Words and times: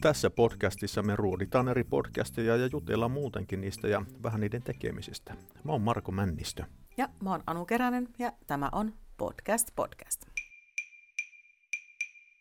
Tässä 0.00 0.30
podcastissa 0.30 1.02
me 1.02 1.16
ruoditaan 1.16 1.68
eri 1.68 1.84
podcasteja 1.84 2.56
ja 2.56 2.68
jutellaan 2.72 3.10
muutenkin 3.10 3.60
niistä 3.60 3.88
ja 3.88 4.02
vähän 4.22 4.40
niiden 4.40 4.62
tekemisistä. 4.62 5.34
Mä 5.64 5.72
oon 5.72 5.82
Marko 5.82 6.12
Männistö. 6.12 6.64
Ja 6.96 7.08
mä 7.22 7.30
oon 7.30 7.42
Anu 7.46 7.64
Keränen 7.64 8.08
ja 8.18 8.32
tämä 8.46 8.68
on 8.72 8.92
Podcast 9.16 9.68
Podcast. 9.76 10.22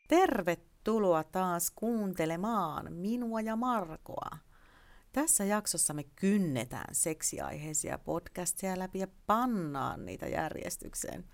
Tervetuloa 0.08 1.24
taas 1.24 1.72
kuuntelemaan 1.72 2.94
minua 2.94 3.42
ja 3.42 3.56
Markoa. 3.56 4.45
Tässä 5.16 5.45
jaksossa 5.45 5.93
me 5.93 6.04
kynnetään 6.04 6.95
seksiaiheisia 6.95 7.97
podcasteja 7.97 8.79
läpi 8.79 9.00
ja 9.00 9.07
pannaan 9.27 10.05
niitä 10.05 10.27
järjestykseen. 10.27 11.25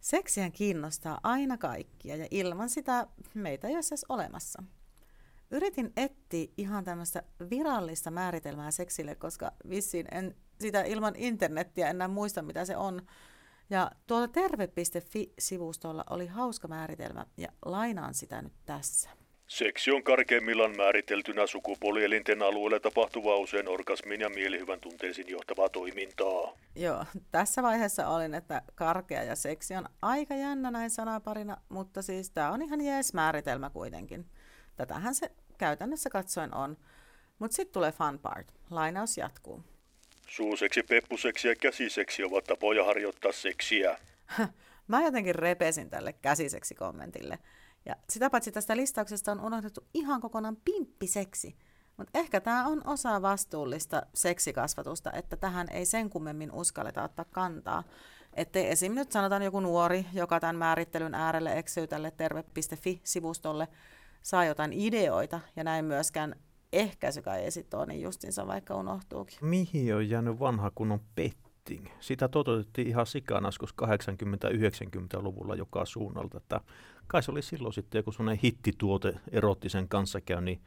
Seksihän 0.00 0.52
kiinnostaa 0.52 1.20
aina 1.22 1.58
kaikkia 1.58 2.16
ja 2.16 2.26
ilman 2.30 2.68
sitä 2.68 3.06
meitä 3.34 3.68
ei 3.68 3.74
olisi 3.74 3.94
edes 3.94 4.06
olemassa. 4.08 4.62
Yritin 5.50 5.92
etsiä 5.96 6.52
ihan 6.56 6.84
tämmöistä 6.84 7.22
virallista 7.50 8.10
määritelmää 8.10 8.70
seksille, 8.70 9.14
koska 9.14 9.52
vissiin 9.68 10.06
en 10.12 10.34
sitä 10.60 10.82
ilman 10.82 11.16
internettiä 11.16 11.90
enää 11.90 12.08
muista, 12.08 12.42
mitä 12.42 12.64
se 12.64 12.76
on. 12.76 13.02
Ja 13.70 13.90
tuolla 14.06 14.28
terve.fi-sivustolla 14.28 16.04
oli 16.10 16.26
hauska 16.26 16.68
määritelmä 16.68 17.26
ja 17.36 17.48
lainaan 17.64 18.14
sitä 18.14 18.42
nyt 18.42 18.54
tässä. 18.66 19.10
Seksi 19.48 19.90
on 19.90 20.02
karkeimmillaan 20.02 20.76
määriteltynä 20.76 21.46
sukupuolielinten 21.46 22.42
alueella 22.42 22.80
tapahtuvaa 22.80 23.36
usein 23.36 23.68
orgasmin 23.68 24.20
ja 24.20 24.28
mielihyvän 24.28 24.80
tunteisiin 24.80 25.28
johtavaa 25.28 25.68
toimintaa. 25.68 26.52
Joo, 26.76 27.04
tässä 27.30 27.62
vaiheessa 27.62 28.08
olin, 28.08 28.34
että 28.34 28.62
karkea 28.74 29.22
ja 29.22 29.36
seksi 29.36 29.74
on 29.74 29.88
aika 30.02 30.34
jännä 30.34 30.70
näin 30.70 30.90
sanaparina, 30.90 31.56
mutta 31.68 32.02
siis 32.02 32.30
tämä 32.30 32.50
on 32.52 32.62
ihan 32.62 32.80
jees 32.80 33.14
määritelmä 33.14 33.70
kuitenkin. 33.70 34.26
Tätähän 34.76 35.14
se 35.14 35.30
käytännössä 35.58 36.10
katsoen 36.10 36.54
on. 36.54 36.76
Mutta 37.38 37.54
sitten 37.54 37.72
tulee 37.72 37.92
fun 37.92 38.18
part. 38.18 38.54
Lainaus 38.70 39.18
jatkuu. 39.18 39.64
Suuseksi, 40.28 40.82
peppuseksi 40.82 41.48
ja 41.48 41.56
käsiseksi 41.56 42.24
ovat 42.24 42.44
tapoja 42.44 42.84
harjoittaa 42.84 43.32
seksiä. 43.32 43.98
Mä 44.88 45.02
jotenkin 45.02 45.34
repesin 45.34 45.90
tälle 45.90 46.12
käsiseksi 46.12 46.74
kommentille. 46.74 47.38
Ja 47.88 47.96
sitä 48.10 48.30
paitsi 48.30 48.52
tästä 48.52 48.76
listauksesta 48.76 49.32
on 49.32 49.40
unohdettu 49.40 49.86
ihan 49.94 50.20
kokonaan 50.20 50.56
pimppiseksi. 50.64 51.56
Mutta 51.96 52.18
ehkä 52.18 52.40
tämä 52.40 52.66
on 52.66 52.86
osa 52.86 53.22
vastuullista 53.22 54.02
seksikasvatusta, 54.14 55.12
että 55.12 55.36
tähän 55.36 55.66
ei 55.70 55.86
sen 55.86 56.10
kummemmin 56.10 56.52
uskalleta 56.52 57.02
ottaa 57.04 57.24
kantaa. 57.24 57.84
Että 58.34 58.58
esim. 58.58 58.94
nyt 58.94 59.12
sanotaan 59.12 59.42
joku 59.42 59.60
nuori, 59.60 60.06
joka 60.12 60.40
tämän 60.40 60.56
määrittelyn 60.56 61.14
äärelle 61.14 61.58
eksyy 61.58 61.86
tälle 61.86 62.10
terve.fi-sivustolle, 62.10 63.68
saa 64.22 64.44
jotain 64.44 64.72
ideoita 64.72 65.40
ja 65.56 65.64
näin 65.64 65.84
myöskään 65.84 66.34
ehkäisy 66.72 67.22
kai 67.22 67.44
esitoo, 67.44 67.84
niin 67.84 68.02
justinsa 68.02 68.46
vaikka 68.46 68.74
unohtuukin. 68.74 69.38
Mihin 69.40 69.94
on 69.94 70.08
jäänyt 70.08 70.40
vanha 70.40 70.70
kunnon 70.74 71.00
petting? 71.14 71.86
Sitä 72.00 72.28
toteutettiin 72.28 72.88
ihan 72.88 73.06
sikanaskus 73.06 73.74
80-90-luvulla 73.82 75.54
joka 75.54 75.84
suunnalta. 75.84 76.36
Että 76.36 76.60
kai 77.08 77.22
se 77.22 77.30
oli 77.30 77.42
silloin 77.42 77.74
sitten 77.74 77.98
joku 77.98 78.12
sellainen 78.12 78.40
hittituote 78.42 79.20
erottisen 79.30 79.88
kanssakäynnin 79.88 80.62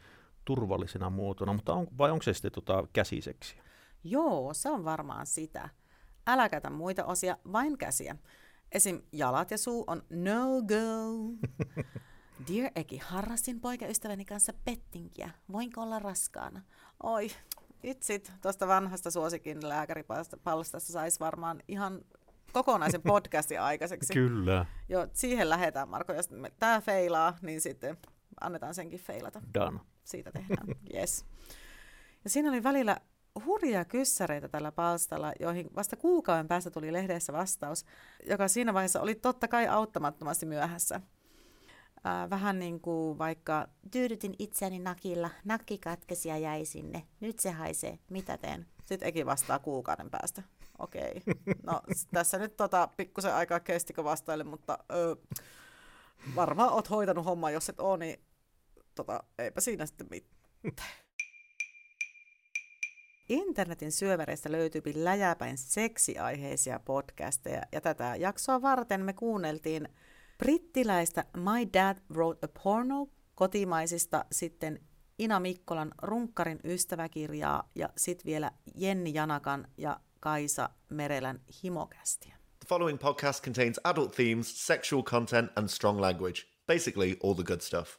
turvallisena 0.45 1.09
muotona, 1.09 1.53
mutta 1.53 1.73
on, 1.73 1.87
vai 1.97 2.11
onko 2.11 2.23
se 2.23 2.33
sitten 2.33 2.51
tota 2.51 2.87
käsiseksiä? 2.93 3.63
Joo, 4.03 4.53
se 4.53 4.69
on 4.69 4.85
varmaan 4.85 5.25
sitä. 5.25 5.69
Älä 6.27 6.49
käytä 6.49 6.69
muita 6.69 7.05
osia, 7.05 7.37
vain 7.51 7.77
käsiä. 7.77 8.15
Esim. 8.71 9.01
jalat 9.11 9.51
ja 9.51 9.57
suu 9.57 9.83
on 9.87 10.03
no 10.09 10.61
go. 10.61 11.47
Dear 12.47 12.71
Eki, 12.75 12.97
harrastin 12.97 13.59
poikaystäväni 13.59 14.25
kanssa 14.25 14.53
pettinkiä. 14.65 15.29
Voinko 15.51 15.81
olla 15.81 15.99
raskaana? 15.99 16.61
Oi, 17.03 17.27
itsit 17.83 18.31
tuosta 18.41 18.67
vanhasta 18.67 19.11
suosikin 19.11 19.69
lääkäripalstasta 19.69 20.93
saisi 20.93 21.19
varmaan 21.19 21.63
ihan 21.67 22.01
kokonaisen 22.53 23.01
podcastin 23.01 23.61
aikaiseksi. 23.61 24.13
Kyllä. 24.13 24.65
Joo, 24.89 25.07
siihen 25.13 25.49
lähdetään, 25.49 25.89
Marko. 25.89 26.13
Jos 26.13 26.29
tämä 26.59 26.81
feilaa, 26.81 27.37
niin 27.41 27.61
sitten 27.61 27.97
annetaan 28.41 28.73
senkin 28.73 28.99
feilata. 28.99 29.41
Done. 29.53 29.79
Siitä 30.03 30.31
tehdään, 30.31 30.67
yes. 30.95 31.25
Ja 32.23 32.29
siinä 32.29 32.49
oli 32.49 32.63
välillä 32.63 32.97
hurjia 33.45 33.85
kyssäreitä 33.85 34.47
tällä 34.47 34.71
palstalla, 34.71 35.33
joihin 35.39 35.69
vasta 35.75 35.95
kuukauden 35.95 36.47
päästä 36.47 36.71
tuli 36.71 36.93
lehdessä 36.93 37.33
vastaus, 37.33 37.85
joka 38.29 38.47
siinä 38.47 38.73
vaiheessa 38.73 39.01
oli 39.01 39.15
totta 39.15 39.47
kai 39.47 39.67
auttamattomasti 39.67 40.45
myöhässä. 40.45 41.01
Äh, 42.05 42.29
vähän 42.29 42.59
niin 42.59 42.79
kuin 42.79 43.17
vaikka 43.17 43.67
tyydytin 43.91 44.33
itseäni 44.39 44.79
nakilla, 44.79 45.29
nakki 45.45 45.77
katkesi 45.77 46.29
ja 46.29 46.37
jäi 46.37 46.65
sinne, 46.65 47.03
nyt 47.19 47.39
se 47.39 47.51
haisee, 47.51 47.99
mitä 48.09 48.37
teen? 48.37 48.65
Sitten 48.85 49.07
Eki 49.07 49.25
vastaa 49.25 49.59
kuukauden 49.59 50.09
päästä. 50.09 50.43
Okei, 50.81 51.11
okay. 51.11 51.53
no 51.63 51.81
tässä 52.13 52.37
nyt 52.37 52.57
tota, 52.57 52.89
pikkusen 52.97 53.33
aikaa 53.35 53.59
kestikö 53.59 54.03
vastaille, 54.03 54.43
mutta 54.43 54.77
ö, 54.91 55.15
varmaan 56.35 56.73
oot 56.73 56.89
hoitanut 56.89 57.25
hommaa, 57.25 57.51
jos 57.51 57.69
et 57.69 57.79
ole, 57.79 57.97
niin 57.97 58.25
tota, 58.95 59.23
eipä 59.39 59.61
siinä 59.61 59.85
sitten 59.85 60.07
mitään. 60.63 60.89
Internetin 63.29 63.91
syövereistä 63.91 64.51
löytyy 64.51 64.81
läjäpäin 64.95 65.57
seksiaiheisia 65.57 66.79
podcasteja, 66.79 67.61
ja 67.71 67.81
tätä 67.81 68.15
jaksoa 68.15 68.61
varten 68.61 69.01
me 69.01 69.13
kuunneltiin 69.13 69.89
brittiläistä 70.37 71.25
My 71.37 71.73
Dad 71.73 71.97
Wrote 72.13 72.45
a 72.45 72.49
Porno 72.63 73.07
kotimaisista 73.35 74.25
sitten 74.31 74.79
Ina 75.19 75.39
Mikkolan 75.39 75.91
Runkkarin 76.01 76.59
ystäväkirjaa 76.63 77.69
ja 77.75 77.89
sitten 77.97 78.25
vielä 78.25 78.51
Jenni 78.75 79.13
Janakan 79.13 79.67
ja 79.77 79.99
Kaisa 80.21 80.69
Merelän 80.89 81.41
himokästiä. 81.63 82.35
The 82.59 82.67
following 82.67 82.99
podcast 82.99 83.43
contains 83.43 83.79
adult 83.83 84.11
themes, 84.11 84.67
sexual 84.67 85.03
content 85.03 85.51
and 85.57 85.67
strong 85.67 86.01
language. 86.01 86.41
Basically 86.67 87.17
all 87.23 87.33
the 87.33 87.43
good 87.43 87.61
stuff. 87.61 87.97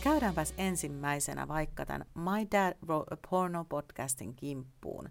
käydäänpäs 0.00 0.54
ensimmäisenä 0.58 1.48
vaikka 1.48 1.86
tämän 1.86 2.06
My 2.14 2.46
Dad 2.52 2.76
Wrote 2.86 3.14
a 3.14 3.16
Porno 3.30 3.64
podcastin 3.64 4.34
kimppuun. 4.34 5.08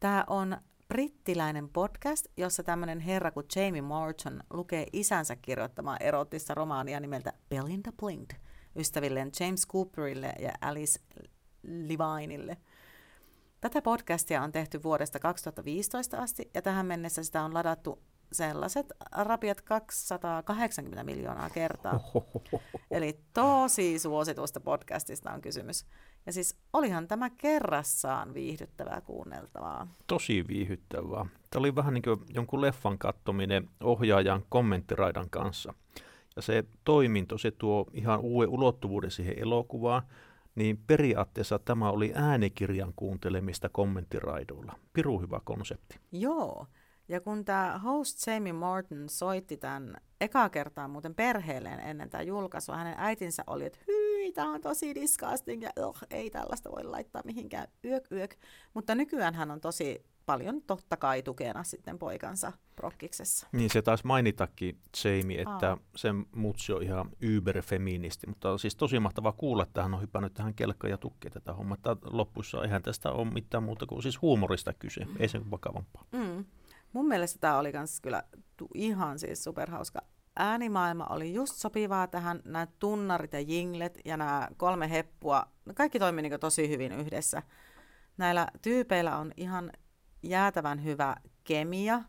Tämä 0.00 0.24
on 0.26 0.56
brittiläinen 0.88 1.68
podcast, 1.68 2.26
jossa 2.36 2.62
tämmöinen 2.62 3.00
herra 3.00 3.30
kuin 3.30 3.46
Jamie 3.56 3.82
Morton 3.82 4.40
lukee 4.50 4.86
isänsä 4.92 5.36
kirjoittamaa 5.36 5.96
erottista 5.96 6.54
romaania 6.54 7.00
nimeltä 7.00 7.32
Belinda 7.48 7.92
Blinked 7.92 8.36
ystävilleen 8.76 9.30
James 9.40 9.66
Cooperille 9.68 10.32
ja 10.38 10.52
Alice 10.60 11.00
Levineille. 11.62 12.56
Tätä 13.60 13.82
podcastia 13.82 14.42
on 14.42 14.52
tehty 14.52 14.82
vuodesta 14.82 15.18
2015 15.18 16.18
asti 16.18 16.50
ja 16.54 16.62
tähän 16.62 16.86
mennessä 16.86 17.22
sitä 17.22 17.42
on 17.42 17.54
ladattu 17.54 18.02
sellaiset 18.32 18.92
rapiat 19.12 19.60
280 19.60 21.04
miljoonaa 21.04 21.50
kertaa. 21.50 22.00
Eli 22.90 23.20
tosi 23.32 23.98
suositusta 23.98 24.60
podcastista 24.60 25.30
on 25.30 25.40
kysymys. 25.40 25.86
Ja 26.26 26.32
siis 26.32 26.56
olihan 26.72 27.08
tämä 27.08 27.30
kerrassaan 27.30 28.34
viihdyttävää 28.34 29.00
kuunneltavaa. 29.00 29.86
Tosi 30.06 30.44
viihdyttävää. 30.48 31.26
Tämä 31.50 31.60
oli 31.60 31.74
vähän 31.74 31.94
niin 31.94 32.02
kuin 32.02 32.20
jonkun 32.28 32.60
leffan 32.60 32.98
kattominen 32.98 33.70
ohjaajan 33.82 34.42
kommenttiraidan 34.48 35.30
kanssa. 35.30 35.74
Ja 36.36 36.42
se 36.42 36.64
toiminto, 36.84 37.38
se 37.38 37.50
tuo 37.50 37.86
ihan 37.92 38.20
uuden 38.20 38.48
ulottuvuuden 38.48 39.10
siihen 39.10 39.38
elokuvaan, 39.38 40.02
niin 40.54 40.78
periaatteessa 40.86 41.58
tämä 41.58 41.90
oli 41.90 42.12
äänikirjan 42.14 42.92
kuuntelemista 42.96 43.68
kommenttiraidoilla. 43.68 44.74
Piru 44.92 45.20
hyvä 45.20 45.40
konsepti. 45.44 45.98
Joo, 46.12 46.66
ja 47.08 47.20
kun 47.20 47.44
tämä 47.44 47.80
host 47.84 48.26
Jamie 48.26 48.52
Morton 48.52 49.08
soitti 49.08 49.56
tämän 49.56 49.96
ekaa 50.20 50.48
kertaa 50.48 50.88
muuten 50.88 51.14
perheelleen 51.14 51.80
ennen 51.80 52.10
tämä 52.10 52.22
julkaisua, 52.22 52.76
hänen 52.76 52.94
äitinsä 52.98 53.44
oli, 53.46 53.66
että 53.66 53.78
hyi, 53.86 54.32
tämä 54.32 54.52
on 54.52 54.60
tosi 54.60 54.94
disgusting 54.94 55.62
ja 55.62 55.70
oh, 55.76 55.98
ei 56.10 56.30
tällaista 56.30 56.70
voi 56.70 56.84
laittaa 56.84 57.22
mihinkään 57.24 57.68
yök 57.84 58.12
yök. 58.12 58.34
Mutta 58.74 58.94
nykyään 58.94 59.34
hän 59.34 59.50
on 59.50 59.60
tosi 59.60 60.04
paljon 60.26 60.62
totta 60.62 60.96
kai 60.96 61.22
tukena 61.22 61.64
sitten 61.64 61.98
poikansa 61.98 62.52
prokkiksessa. 62.76 63.46
Niin 63.52 63.70
se 63.70 63.82
taisi 63.82 64.06
mainitakin 64.06 64.78
Jamie, 65.04 65.40
että 65.40 65.70
Aa. 65.70 65.78
sen 65.96 66.26
mutsi 66.34 66.72
on 66.72 66.82
ihan 66.82 67.10
yberfeministi, 67.20 68.26
mutta 68.26 68.50
on 68.50 68.58
siis 68.58 68.76
tosi 68.76 69.00
mahtavaa 69.00 69.32
kuulla, 69.32 69.62
että 69.62 69.82
hän 69.82 69.94
on 69.94 70.02
hypännyt 70.02 70.34
tähän 70.34 70.54
kelkkaan 70.54 70.90
ja 70.90 70.98
tukkeen 70.98 71.32
tätä 71.32 71.52
hommaa. 71.52 71.78
Lopussa 72.04 72.62
eihän 72.62 72.82
tästä 72.82 73.12
ole 73.12 73.30
mitään 73.30 73.62
muuta 73.62 73.86
kuin 73.86 74.02
siis 74.02 74.22
huumorista 74.22 74.72
kyse, 74.74 75.06
ei 75.18 75.28
sen 75.28 75.50
vakavampaa. 75.50 76.04
Mm. 76.12 76.44
Mun 76.94 77.08
mielestä 77.08 77.38
tämä 77.40 77.58
oli 77.58 77.72
kans 77.72 78.00
kyllä 78.00 78.22
ihan 78.74 79.18
siis 79.18 79.44
superhauska 79.44 80.00
äänimaailma 80.36 81.06
oli 81.06 81.34
just 81.34 81.54
sopivaa 81.54 82.06
tähän, 82.06 82.40
nämä 82.44 82.66
tunnarit 82.78 83.32
ja 83.32 83.40
jinglet 83.40 83.98
ja 84.04 84.16
nämä 84.16 84.48
kolme 84.56 84.90
heppua, 84.90 85.46
kaikki 85.74 85.98
toimi 85.98 86.22
niin 86.22 86.40
tosi 86.40 86.68
hyvin 86.68 86.92
yhdessä. 86.92 87.42
Näillä 88.16 88.48
tyypeillä 88.62 89.16
on 89.16 89.32
ihan 89.36 89.72
jäätävän 90.22 90.84
hyvä 90.84 91.16
kemia, 91.44 92.02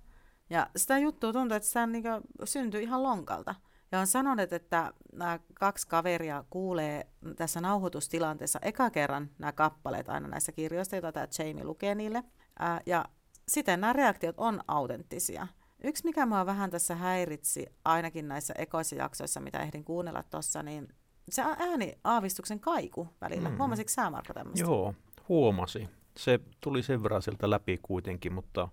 ja 0.50 0.68
sitä 0.76 0.98
juttua 0.98 1.34
tuntuu, 1.34 1.56
että 1.56 1.68
sitä 1.68 1.88
niin 1.88 2.04
syntyy 2.44 2.82
ihan 2.82 3.04
lonkalta. 3.04 3.56
Ja 3.92 4.00
on 4.00 4.08
sanonut, 4.08 4.54
että 4.54 4.94
nämä 5.14 5.40
kaksi 5.54 5.88
kaveria 5.88 6.44
kuulee 6.50 7.08
tässä 7.36 7.62
nauhoitustilanteessa 7.62 8.60
eka 8.62 8.90
kerran 8.90 9.30
nämä 9.40 9.52
kappaleet 9.52 10.10
aina 10.10 10.28
näissä 10.28 10.52
kirjoista, 10.52 10.96
joita 10.96 11.12
tämä 11.12 11.28
Jamie 11.40 11.64
lukee 11.64 11.96
niille. 11.96 12.24
Ää, 12.60 12.82
ja 12.86 13.06
siten 13.48 13.82
nämä 13.82 13.94
reaktiot 13.94 14.36
on 14.38 14.62
autenttisia. 14.68 15.48
Yksi, 15.84 16.04
mikä 16.04 16.26
mua 16.26 16.46
vähän 16.46 16.70
tässä 16.70 16.96
häiritsi, 16.96 17.66
ainakin 17.86 18.28
näissä 18.28 18.54
ekoissa 18.58 18.96
jaksoissa, 18.96 19.40
mitä 19.40 19.60
ehdin 19.60 19.84
kuunnella 19.84 20.24
tuossa, 20.24 20.64
niin 20.64 20.88
se 21.30 21.42
ääni 21.42 21.94
aavistuksen 22.04 22.60
kaiku 22.60 23.08
välillä. 23.22 23.50
Mm. 23.50 23.58
Huomasitko 23.58 23.94
sä, 23.94 24.10
Marko, 24.10 24.34
tämmöistä? 24.34 24.66
Joo, 24.66 24.94
huomasi. 25.30 25.90
Se 26.18 26.40
tuli 26.62 26.84
sen 26.84 27.04
verran 27.04 27.22
sieltä 27.22 27.50
läpi 27.50 27.80
kuitenkin, 27.82 28.34
mutta 28.34 28.70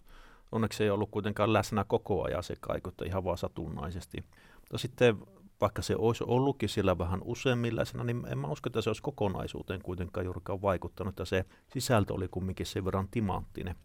onneksi 0.52 0.84
ei 0.84 0.90
ollut 0.90 1.10
kuitenkaan 1.10 1.52
läsnä 1.52 1.84
koko 1.84 2.24
ajan 2.24 2.42
se 2.42 2.54
kaiku, 2.60 2.92
ihan 3.04 3.24
vaan 3.24 3.38
satunnaisesti. 3.38 4.24
Mutta 4.60 4.78
sitten 4.78 5.16
vaikka 5.60 5.82
se 5.82 5.96
olisi 5.96 6.24
ollutkin 6.26 6.68
siellä 6.68 6.98
vähän 6.98 7.20
useammillaisena, 7.24 8.04
niin 8.04 8.26
en 8.26 8.38
mä 8.38 8.48
usko, 8.48 8.68
että 8.68 8.80
se 8.80 8.90
olisi 8.90 9.02
kokonaisuuteen 9.02 9.82
kuitenkaan 9.82 10.24
juurikaan 10.26 10.62
vaikuttanut, 10.62 11.12
että 11.12 11.24
se 11.24 11.44
sisältö 11.72 12.14
oli 12.14 12.28
kumminkin 12.28 12.66
sen 12.66 12.84
verran 12.84 13.08
timanttinen. 13.10 13.76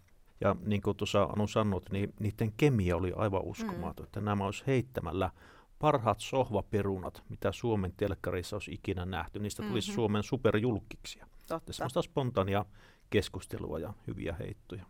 Ja 0.42 0.56
niin 0.66 0.81
kuin 0.81 0.98
tuossa 0.98 1.24
Anu 1.24 1.48
sanoit, 1.48 1.92
niin 1.92 2.13
niiden 2.19 2.54
kemia 2.57 2.98
oli 2.98 3.13
aivan 3.16 3.44
uskomaton, 3.44 4.04
mm. 4.04 4.07
että 4.07 4.22
nämä 4.22 4.45
olisi 4.45 4.63
heittämällä 4.68 5.31
parhaat 5.80 6.19
sohvaperunat, 6.19 7.24
mitä 7.30 7.51
Suomen 7.51 7.94
telkkarissa 7.98 8.56
olisi 8.56 8.72
ikinä 8.72 9.06
nähty. 9.06 9.39
Niistä 9.39 9.63
tulisi 9.63 9.88
mm-hmm. 9.88 9.95
Suomen 9.95 10.24
superjulkiksia. 10.24 11.28
Totta. 11.48 11.74
Semmoista 11.74 12.01
spontaania 12.01 12.66
keskustelua 13.10 13.80
ja 13.80 13.94
hyviä 14.07 14.36
heittoja. 14.39 14.86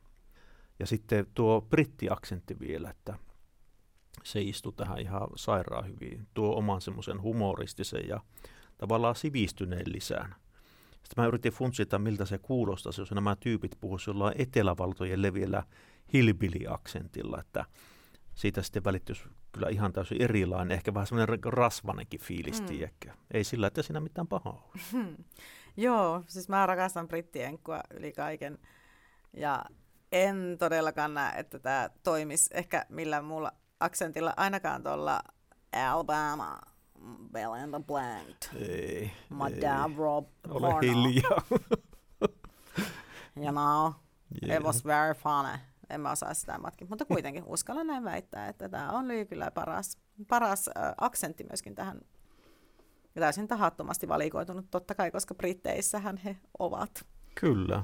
Ja 0.80 0.88
sitten 0.88 1.28
tuo 1.34 1.62
brittiaksentti 1.62 2.60
vielä, 2.60 2.90
että 2.90 3.20
se 4.24 4.42
istui 4.42 4.74
tähän 4.74 5.00
ihan 5.00 5.28
sairaan 5.36 5.88
hyvin. 5.88 6.28
Tuo 6.34 6.56
oman 6.56 6.82
semmoisen 6.82 7.22
humoristisen 7.22 8.08
ja 8.08 8.20
tavallaan 8.78 9.16
sivistyneen 9.16 9.94
lisään. 9.94 10.36
Sitten 11.08 11.24
mä 11.24 11.28
yritin 11.28 11.52
funtsita, 11.52 12.00
miltä 12.00 12.26
se 12.26 12.38
kuulostaisi, 12.38 13.02
jos 13.02 13.12
nämä 13.12 13.36
tyypit 13.36 13.78
puhuisivat 13.82 14.16
jollain 14.16 14.42
etelävaltojen 14.42 15.22
leviellä 15.22 15.64
hilbili-aksentilla, 16.14 17.40
että 17.40 17.66
siitä 18.36 18.62
sitten 18.62 18.84
välittyisi 18.84 19.24
kyllä 19.52 19.70
ihan 19.70 19.94
täysin 19.94 20.22
erilainen, 20.22 20.76
ehkä 20.76 20.94
vähän 20.94 21.08
semmoinen 21.08 21.40
rasvanenkin 21.44 22.20
fiilis, 22.20 22.62
mm. 22.62 22.68
Ei 23.32 23.44
sillä, 23.44 23.68
että 23.68 23.84
siinä 23.84 24.00
mitään 24.00 24.28
pahaa 24.28 24.70
ole. 24.74 24.82
Hmm. 24.92 25.16
Joo, 25.78 26.24
siis 26.28 26.50
mä 26.50 26.66
rakastan 26.66 27.08
brittienkua 27.08 27.80
yli 27.94 28.12
kaiken. 28.12 28.58
Ja 29.34 29.66
en 30.12 30.56
todellakaan 30.60 31.14
näe, 31.14 31.40
että 31.40 31.60
tämä 31.60 31.90
toimisi 32.04 32.50
ehkä 32.54 32.86
millään 32.90 33.26
muulla 33.26 33.52
aksentilla, 33.80 34.34
ainakaan 34.38 34.84
tuolla 34.84 35.22
Alabama, 35.74 36.60
Bell 37.32 37.52
and 37.52 37.74
the 37.74 37.84
Blank. 37.88 38.38
Ei. 38.56 39.12
My 39.30 39.54
ei. 39.54 39.96
Rob 39.98 40.28
Ole 40.50 40.60
porno. 40.60 40.80
hiljaa. 40.80 41.42
you 43.36 43.52
know, 43.52 43.94
yeah. 44.44 44.58
it 44.58 44.64
was 44.64 44.86
very 44.86 45.14
funny. 45.14 45.58
En 45.90 46.02
mä 46.02 46.12
osaa 46.12 46.34
sitä 46.34 46.58
matkin, 46.58 46.90
mutta 46.90 47.06
kuitenkin 47.06 47.44
uskallan 47.46 47.88
näin 47.88 48.04
väittää, 48.04 48.48
että 48.48 48.70
tämä 48.70 48.92
on 48.92 49.06
kyllä 49.30 49.52
paras, 49.52 49.98
paras 50.28 50.68
äh, 50.68 50.94
aksentti 50.98 51.44
myöskin 51.44 51.76
tähän 51.76 52.02
ja 53.18 53.22
täysin 53.22 53.48
tahattomasti 53.48 54.08
valikoitunut 54.08 54.66
totta 54.72 54.96
kai, 54.96 55.12
koska 55.12 55.36
Britteissähän 55.36 56.18
he 56.18 56.38
ovat. 56.60 57.06
Kyllä. 57.36 57.84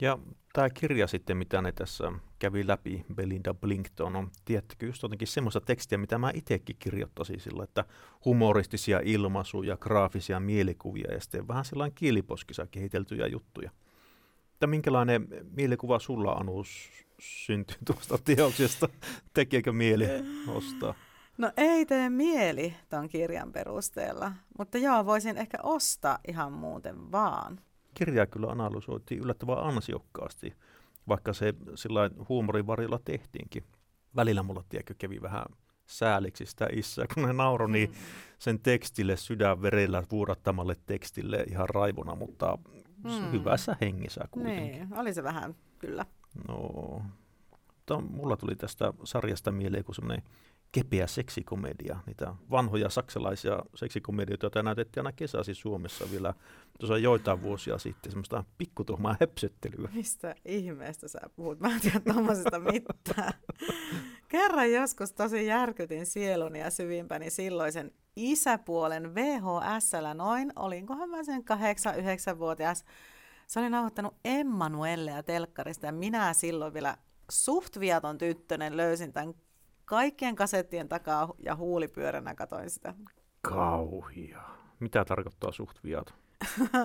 Ja 0.00 0.18
tämä 0.52 0.70
kirja 0.70 1.06
sitten, 1.06 1.36
mitä 1.36 1.62
ne 1.62 1.72
tässä 1.72 2.12
kävi 2.38 2.66
läpi, 2.66 3.04
Belinda 3.14 3.54
Blinkton, 3.54 4.16
on 4.16 4.30
tiettäkö 4.44 4.86
just 4.86 5.02
jotenkin 5.02 5.28
semmoista 5.28 5.60
tekstiä, 5.60 5.98
mitä 5.98 6.18
mä 6.18 6.30
itsekin 6.34 6.76
kirjoittaisin 6.78 7.40
sillä, 7.40 7.64
että 7.64 7.84
humoristisia 8.24 9.00
ilmaisuja, 9.04 9.76
graafisia 9.76 10.40
mielikuvia 10.40 11.12
ja 11.12 11.20
sitten 11.20 11.48
vähän 11.48 11.64
sellainen 11.64 11.94
kieliposkissa 11.94 12.66
kehiteltyjä 12.66 13.26
juttuja. 13.26 13.70
Että 14.52 14.66
minkälainen 14.66 15.28
mielikuva 15.56 15.98
sulla, 15.98 16.32
Anu, 16.32 16.64
syntyy 17.18 17.76
tuosta 17.84 18.18
teoksesta? 18.24 18.88
Tekeekö 19.34 19.72
mieli 19.72 20.04
ostaa? 20.48 20.94
No 21.38 21.52
ei 21.56 21.86
tee 21.86 22.10
mieli 22.10 22.74
ton 22.88 23.08
kirjan 23.08 23.52
perusteella, 23.52 24.32
mutta 24.58 24.78
joo, 24.78 25.06
voisin 25.06 25.36
ehkä 25.36 25.58
ostaa 25.62 26.18
ihan 26.28 26.52
muuten 26.52 27.12
vaan 27.12 27.60
kirjaa 27.94 28.26
kyllä 28.26 28.46
analysoitiin 28.46 29.20
yllättävän 29.20 29.58
ansiokkaasti, 29.58 30.54
vaikka 31.08 31.32
se 31.32 31.54
sillä 31.74 32.10
huumorin 32.28 32.66
varilla 32.66 33.00
tehtiinkin. 33.04 33.64
Välillä 34.16 34.42
mulla 34.42 34.64
tiedätkö, 34.68 34.94
kävi 34.98 35.22
vähän 35.22 35.44
sääliksi 35.86 36.46
sitä 36.46 36.68
isää, 36.72 37.04
kun 37.14 37.22
ne 37.22 37.32
nauroi 37.32 37.70
niin 37.70 37.90
mm. 37.90 37.96
sen 38.38 38.60
tekstille 38.60 39.16
sydänverellä 39.16 40.02
vuodattamalle 40.10 40.76
tekstille 40.86 41.44
ihan 41.48 41.68
raivona, 41.68 42.14
mutta 42.14 42.58
mm. 43.04 43.32
hyvässä 43.32 43.76
hengessä 43.80 44.24
kuitenkin. 44.30 44.72
Niin, 44.72 44.98
oli 44.98 45.14
se 45.14 45.22
vähän, 45.22 45.54
kyllä. 45.78 46.06
No, 46.48 47.02
mutta 47.92 48.00
mulla 48.00 48.36
tuli 48.36 48.56
tästä 48.56 48.92
sarjasta 49.04 49.52
mieleen 49.52 49.84
kuin 49.84 49.96
semmoinen 49.96 50.22
kepeä 50.72 51.06
seksikomedia, 51.06 51.98
niitä 52.06 52.34
vanhoja 52.50 52.90
saksalaisia 52.90 53.62
seksikomedioita, 53.74 54.46
joita 54.46 54.62
näytettiin 54.62 55.06
aina 55.06 55.16
kesäsi 55.16 55.54
Suomessa 55.54 56.04
vielä 56.10 56.34
tuossa 56.80 56.98
joitain 56.98 57.42
vuosia 57.42 57.78
sitten, 57.78 58.12
semmoista 58.12 58.44
pikkutuhmaa 58.58 59.16
hepsettelyä. 59.20 59.88
Mistä 59.94 60.34
ihmeestä 60.44 61.08
sä 61.08 61.20
puhut? 61.36 61.60
Mä 61.60 61.74
en 61.74 61.80
tiedä 61.80 62.00
tuommoisesta 62.00 62.60
mitään. 62.60 63.32
Kerran 64.28 64.72
joskus 64.72 65.12
tosi 65.12 65.46
järkytin 65.46 66.06
sieluni 66.06 66.60
ja 66.60 66.70
syvimpäni 66.70 67.30
silloisen 67.30 67.92
isäpuolen 68.16 69.14
VHSllä 69.14 70.14
noin, 70.14 70.52
olinkohan 70.56 71.10
mä 71.10 71.24
sen 71.24 71.44
8-9-vuotias. 72.34 72.84
Se 73.46 73.60
oli 73.60 73.70
nauhoittanut 73.70 74.14
Emmanuellea 74.24 75.22
telkkarista 75.22 75.86
ja 75.86 75.92
minä 75.92 76.32
silloin 76.32 76.74
vielä 76.74 76.96
suht 77.30 77.80
viaton 77.80 78.18
tyttönen 78.18 78.76
löysin 78.76 79.12
tämän 79.12 79.34
kaikkien 79.84 80.36
kasettien 80.36 80.88
takaa 80.88 81.32
ja 81.38 81.56
huulipyöränä 81.56 82.34
katoin 82.34 82.70
sitä. 82.70 82.94
Kauhia. 83.40 84.42
Mitä 84.80 85.04
tarkoittaa 85.04 85.52
suht 85.52 85.78
viat? 85.84 86.14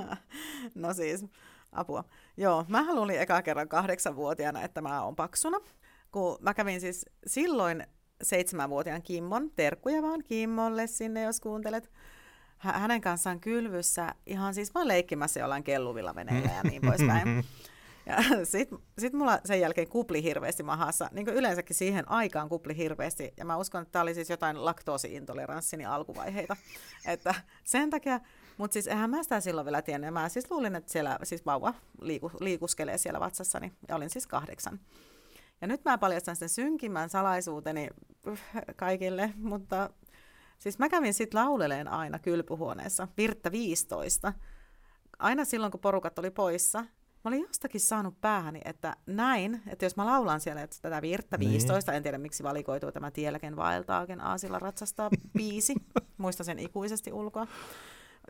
no 0.76 0.94
siis, 0.94 1.26
apua. 1.72 2.04
Joo, 2.38 2.66
mä 2.68 2.96
luulin 2.96 3.20
eka 3.20 3.42
kerran 3.42 3.68
kahdeksanvuotiaana, 3.68 4.64
että 4.64 4.82
mä 4.82 5.04
oon 5.04 5.16
paksuna. 5.16 5.58
Kun 6.12 6.38
mä 6.42 6.54
kävin 6.54 6.82
siis 6.82 7.06
silloin 7.28 7.84
seitsemänvuotiaan 8.22 9.02
Kimmon, 9.02 9.52
terkkuja 9.56 10.02
vaan 10.02 10.24
Kimmolle 10.24 10.88
sinne, 10.88 11.22
jos 11.22 11.40
kuuntelet. 11.40 11.92
Hänen 12.58 13.02
kanssaan 13.02 13.40
kylvyssä 13.40 14.16
ihan 14.26 14.54
siis 14.54 14.74
vaan 14.76 14.88
leikkimässä 14.88 15.40
jollain 15.40 15.64
kelluvilla 15.64 16.16
veneillä 16.16 16.52
ja 16.52 16.64
niin 16.64 16.82
poispäin. 16.82 17.28
Ja 18.08 18.18
sitten 18.44 18.80
sit 19.00 19.14
mulla 19.14 19.40
sen 19.46 19.60
jälkeen 19.60 19.88
kupli 19.88 20.24
hirveästi 20.24 20.64
mahassa, 20.64 21.10
niin 21.12 21.26
kuin 21.26 21.38
yleensäkin 21.38 21.76
siihen 21.76 22.12
aikaan 22.12 22.50
kupli 22.50 22.78
hirveästi, 22.78 23.34
ja 23.38 23.46
mä 23.46 23.58
uskon, 23.58 23.82
että 23.82 23.92
tämä 23.92 24.04
oli 24.04 24.14
siis 24.14 24.30
jotain 24.30 24.66
laktoosiintoleranssini 24.66 25.86
alkuvaiheita. 25.86 26.56
Että 27.06 27.36
sen 27.64 27.90
takia, 27.90 28.20
mutta 28.58 28.74
siis 28.74 28.88
eihän 28.88 29.10
mä 29.10 29.24
sitä 29.24 29.40
silloin 29.40 29.66
vielä 29.66 29.82
tiennyt, 29.82 30.14
mä 30.14 30.30
siis 30.30 30.52
luulin, 30.52 30.76
että 30.76 30.92
siellä 30.92 31.20
siis 31.24 31.46
vauva 31.46 31.74
liiku, 32.02 32.32
liikuskelee 32.40 32.98
siellä 32.98 33.20
vatsassani, 33.20 33.72
ja 33.88 33.96
olin 33.96 34.10
siis 34.10 34.28
kahdeksan. 34.28 34.80
Ja 35.62 35.68
nyt 35.68 35.86
mä 35.86 35.98
paljastan 35.98 36.36
sen 36.36 36.50
synkimmän 36.50 37.10
salaisuuteni 37.10 37.90
kaikille, 38.76 39.34
mutta 39.36 39.90
siis 40.60 40.80
mä 40.80 40.90
kävin 40.90 41.14
sitten 41.14 41.40
lauleleen 41.40 41.88
aina 41.88 42.20
kylpyhuoneessa, 42.20 43.08
Virtta 43.18 43.52
15, 43.52 44.34
aina 45.20 45.46
silloin, 45.46 45.72
kun 45.72 45.82
porukat 45.82 46.20
oli 46.20 46.32
poissa, 46.32 46.86
Mä 47.24 47.30
olin 47.30 47.42
jostakin 47.42 47.82
saanut 47.82 48.22
päähäni, 48.22 48.62
että 48.66 48.96
näin, 49.06 49.62
että 49.68 49.86
jos 49.86 49.96
mä 49.96 50.06
laulan 50.06 50.40
siellä 50.40 50.62
että 50.62 50.78
tätä 50.82 51.02
Virtta 51.02 51.40
15, 51.40 51.92
niin. 51.92 51.98
en 51.98 52.04
tiedä 52.04 52.18
miksi 52.18 52.44
valikoituu 52.44 52.92
tämä 52.92 53.12
Tielken 53.12 53.56
vaeltaaken 53.56 54.22
aasilla 54.22 54.60
ratsastaa 54.60 55.10
biisi, 55.38 55.76
muista 56.18 56.44
sen 56.44 56.60
ikuisesti 56.60 57.14
ulkoa, 57.14 57.48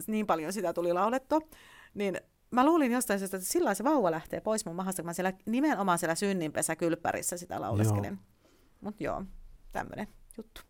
niin 0.07 0.27
paljon 0.27 0.53
sitä 0.53 0.73
tuli 0.73 0.93
laulettua, 0.93 1.39
niin 1.93 2.21
mä 2.51 2.65
luulin 2.65 2.91
jostain 2.91 3.19
syystä, 3.19 3.37
että 3.37 3.49
sillä 3.49 3.73
se 3.73 3.83
vauva 3.83 4.11
lähtee 4.11 4.41
pois 4.41 4.65
mun 4.65 4.75
mahasta, 4.75 5.01
kun 5.01 5.05
mä 5.05 5.13
siellä 5.13 5.33
nimenomaan 5.45 5.99
siellä 5.99 6.15
synninpesä 6.15 6.75
kylppärissä 6.75 7.37
sitä 7.37 7.61
lauleskelin. 7.61 8.19
Mutta 8.81 9.03
joo, 9.03 9.23
tämmöinen 9.71 10.07
juttu. 10.37 10.61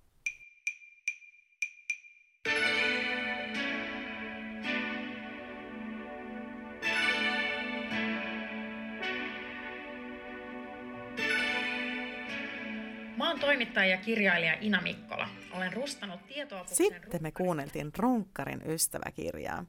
Toimittaja 13.58 13.88
ja 13.88 13.98
kirjailija 13.98 14.58
Ina 14.62 14.82
Mikkola. 14.82 15.30
Olen 15.54 15.74
rustannut 15.74 16.28
tietoa. 16.28 16.64
Sitten 16.66 17.24
me 17.24 17.32
kuunneltiin 17.32 17.92
Runkkarin 17.98 18.62
ystäväkirjaa. 18.66 19.66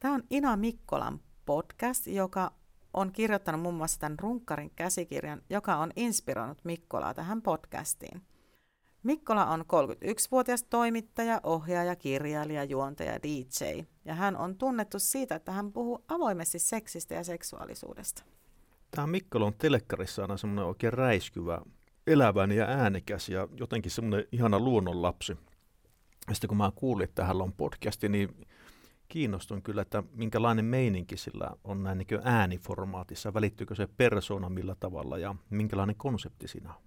Tämä 0.00 0.14
on 0.14 0.22
Ina 0.30 0.56
Mikkolan 0.56 1.20
podcast, 1.46 2.06
joka 2.06 2.52
on 2.94 3.12
kirjoittanut 3.12 3.60
muun 3.60 3.74
muassa 3.74 4.00
tämän 4.00 4.18
Runkkarin 4.18 4.70
käsikirjan, 4.76 5.42
joka 5.50 5.76
on 5.76 5.90
inspiroinut 5.96 6.64
Mikkolaa 6.64 7.14
tähän 7.14 7.42
podcastiin. 7.42 8.22
Mikkola 9.02 9.46
on 9.46 9.60
31-vuotias 9.60 10.62
toimittaja, 10.62 11.40
ohjaaja, 11.42 11.96
kirjailija, 11.96 12.64
juontaja, 12.64 13.22
DJ. 13.22 13.82
Ja 14.04 14.14
hän 14.14 14.36
on 14.36 14.58
tunnettu 14.58 14.98
siitä, 14.98 15.34
että 15.34 15.52
hän 15.52 15.72
puhuu 15.72 16.04
avoimesti 16.08 16.58
seksistä 16.58 17.14
ja 17.14 17.24
seksuaalisuudesta. 17.24 18.22
Tämä 18.90 19.06
Mikkola 19.06 19.46
on 19.46 19.54
telekkarissa 19.58 20.22
aina 20.22 20.36
semmoinen 20.36 20.64
oikein 20.64 20.92
räiskyvä, 20.92 21.60
eläväinen 22.08 22.56
ja 22.56 22.66
äänekäs 22.66 23.28
ja 23.28 23.48
jotenkin 23.56 23.90
semmoinen 23.90 24.24
ihana 24.32 24.58
luonnonlapsi. 24.58 25.36
Ja 26.28 26.34
sitten 26.34 26.48
kun 26.48 26.56
mä 26.56 26.72
kuulin, 26.74 27.04
että 27.04 27.24
hänellä 27.24 27.44
on 27.44 27.52
podcasti, 27.52 28.08
niin 28.08 28.46
kiinnostun 29.08 29.62
kyllä, 29.62 29.82
että 29.82 30.02
minkälainen 30.12 30.64
meininki 30.64 31.16
sillä 31.16 31.50
on 31.64 31.82
näin 31.82 31.98
niin 31.98 32.20
ääniformaatissa. 32.24 33.34
Välittyykö 33.34 33.74
se 33.74 33.86
persona 33.86 34.48
millä 34.48 34.74
tavalla 34.80 35.18
ja 35.18 35.34
minkälainen 35.50 35.96
konsepti 35.96 36.48
siinä 36.48 36.74
on? 36.74 36.80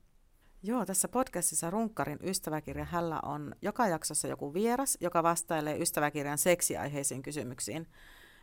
Joo, 0.64 0.86
tässä 0.86 1.08
podcastissa 1.08 1.70
Runkkarin 1.70 2.20
ystäväkirja 2.24 2.86
hällä 2.86 3.20
on 3.24 3.56
joka 3.62 3.88
jaksossa 3.88 4.28
joku 4.28 4.54
vieras, 4.54 4.98
joka 5.02 5.24
vastailee 5.24 5.78
ystäväkirjan 5.78 6.38
seksiaiheisiin 6.38 7.22
kysymyksiin. 7.22 7.88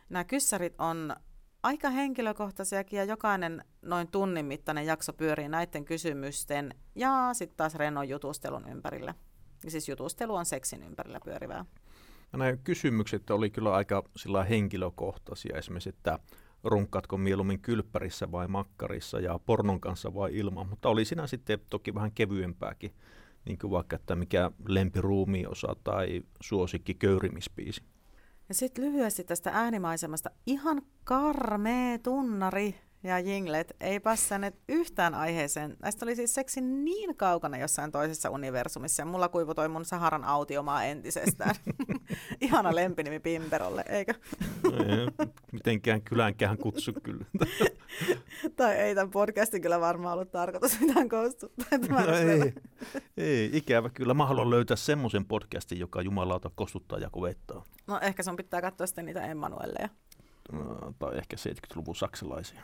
Nämä 0.09 0.23
kyssärit 0.23 0.75
on 0.77 1.15
aika 1.63 1.89
henkilökohtaisiakin 1.89 2.97
ja 2.97 3.03
jokainen 3.03 3.65
noin 3.81 4.07
tunnin 4.07 4.45
mittainen 4.45 4.85
jakso 4.85 5.13
pyörii 5.13 5.49
näiden 5.49 5.85
kysymysten 5.85 6.73
ja 6.95 7.29
sitten 7.33 7.57
taas 7.57 7.75
rennon 7.75 8.09
jutustelun 8.09 8.69
ympärillä. 8.69 9.15
Ja 9.63 9.71
siis 9.71 9.89
jutustelu 9.89 10.35
on 10.35 10.45
seksin 10.45 10.83
ympärillä 10.83 11.19
pyörivää. 11.25 11.65
Ja 12.31 12.37
nämä 12.37 12.57
kysymykset 12.57 13.29
oli 13.29 13.49
kyllä 13.49 13.73
aika 13.73 14.03
sillä 14.17 14.43
henkilökohtaisia. 14.43 15.57
Esimerkiksi, 15.57 15.89
että 15.89 16.19
runkkaatko 16.63 17.17
mieluummin 17.17 17.59
kylppärissä 17.59 18.31
vai 18.31 18.47
makkarissa 18.47 19.19
ja 19.19 19.39
pornon 19.45 19.81
kanssa 19.81 20.13
vai 20.13 20.37
ilman. 20.37 20.69
Mutta 20.69 20.89
oli 20.89 21.05
siinä 21.05 21.27
sitten 21.27 21.59
toki 21.69 21.95
vähän 21.95 22.11
kevyempääkin, 22.11 22.93
niin 23.45 23.57
kuin 23.57 23.71
vaikka, 23.71 23.95
että 23.95 24.15
mikä 24.15 24.51
lempiruumiosa 24.67 25.75
tai 25.83 26.21
suosikki 26.41 26.93
köyrimispiisi. 26.93 27.83
Ja 28.49 28.55
sitten 28.55 28.85
lyhyesti 28.85 29.23
tästä 29.23 29.51
äänimaisemasta. 29.53 30.29
Ihan 30.45 30.81
karmee 31.03 31.97
tunnari 31.97 32.75
ja 33.03 33.19
jinglet 33.19 33.75
ei 33.79 33.99
passanneet 33.99 34.55
yhtään 34.69 35.13
aiheeseen. 35.13 35.77
Näistä 35.81 36.05
oli 36.05 36.15
siis 36.15 36.33
seksi 36.33 36.61
niin 36.61 37.15
kaukana 37.15 37.57
jossain 37.57 37.91
toisessa 37.91 38.29
universumissa 38.29 39.01
ja 39.01 39.05
mulla 39.05 39.29
kuivui 39.29 39.67
mun 39.69 39.85
Saharan 39.85 40.23
autiomaa 40.23 40.83
entisestään. 40.83 41.55
Ihana 42.41 42.75
lempinimi 42.75 43.19
Pimperolle, 43.19 43.83
eikö? 43.89 44.13
No 44.63 44.71
mitenkään 45.51 46.01
kylänkään 46.01 46.57
kutsu 46.57 46.93
kyllä. 47.03 47.25
tai 48.55 48.75
ei 48.75 48.95
tämän 48.95 49.11
podcastin 49.11 49.61
kyllä 49.61 49.79
varmaan 49.79 50.13
ollut 50.13 50.31
tarkoitus 50.31 50.79
mitään 50.79 51.09
koostuttaa. 51.09 51.77
No 51.89 52.15
ei, 52.15 52.53
ei, 53.17 53.49
ikävä 53.53 53.89
kyllä. 53.89 54.13
Mä 54.13 54.25
haluan 54.25 54.49
löytää 54.49 54.77
semmoisen 54.77 55.25
podcastin, 55.25 55.79
joka 55.79 56.01
jumalauta 56.01 56.51
kostuttaa 56.55 56.99
ja 56.99 57.09
kovettaa. 57.09 57.63
No 57.87 57.99
ehkä 57.99 58.23
sun 58.23 58.35
pitää 58.35 58.61
katsoa 58.61 58.87
sitten 58.87 59.05
niitä 59.05 59.25
Emmanuelleja. 59.25 59.89
No, 60.51 60.93
tai 60.99 61.17
ehkä 61.17 61.35
70-luvun 61.35 61.95
saksalaisia. 61.95 62.61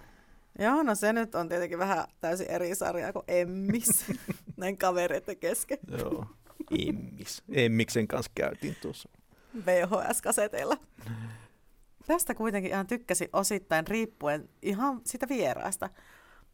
Joo, 0.59 0.83
no 0.83 0.95
se 0.95 1.13
nyt 1.13 1.35
on 1.35 1.49
tietenkin 1.49 1.79
vähän 1.79 2.05
täysin 2.21 2.47
eri 2.47 2.75
sarja 2.75 3.13
kuin 3.13 3.23
Emmis, 3.27 4.05
näin 4.57 4.77
kavereiden 4.77 5.37
kesken. 5.37 5.77
Joo, 5.97 6.25
Emmis. 6.87 7.43
Emmiksen 7.51 8.07
kanssa 8.07 8.31
käytiin 8.35 8.75
tuossa. 8.81 9.09
VHS-kaseteilla. 9.65 10.77
Tästä 12.07 12.35
kuitenkin 12.35 12.71
ihan 12.71 12.87
tykkäsin 12.87 13.29
osittain 13.33 13.87
riippuen 13.87 14.49
ihan 14.61 15.01
sitä 15.05 15.27
vieraasta. 15.29 15.89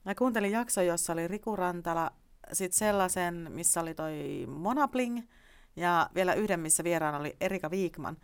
Mä 0.06 0.16
kuuntelin 0.16 0.52
jakson, 0.52 0.86
jossa 0.86 1.14
oli 1.14 1.28
Riku 1.28 1.56
Rantala, 1.56 2.12
sitten 2.54 2.78
sellaisen, 2.78 3.48
missä 3.50 3.82
oli 3.82 3.94
toi 3.94 4.46
Monabling, 4.48 5.22
ja 5.76 6.10
vielä 6.16 6.34
yhden, 6.34 6.60
missä 6.60 6.84
vieraana 6.84 7.18
oli 7.18 7.36
Erika 7.42 7.72
Viikman. 7.72 8.18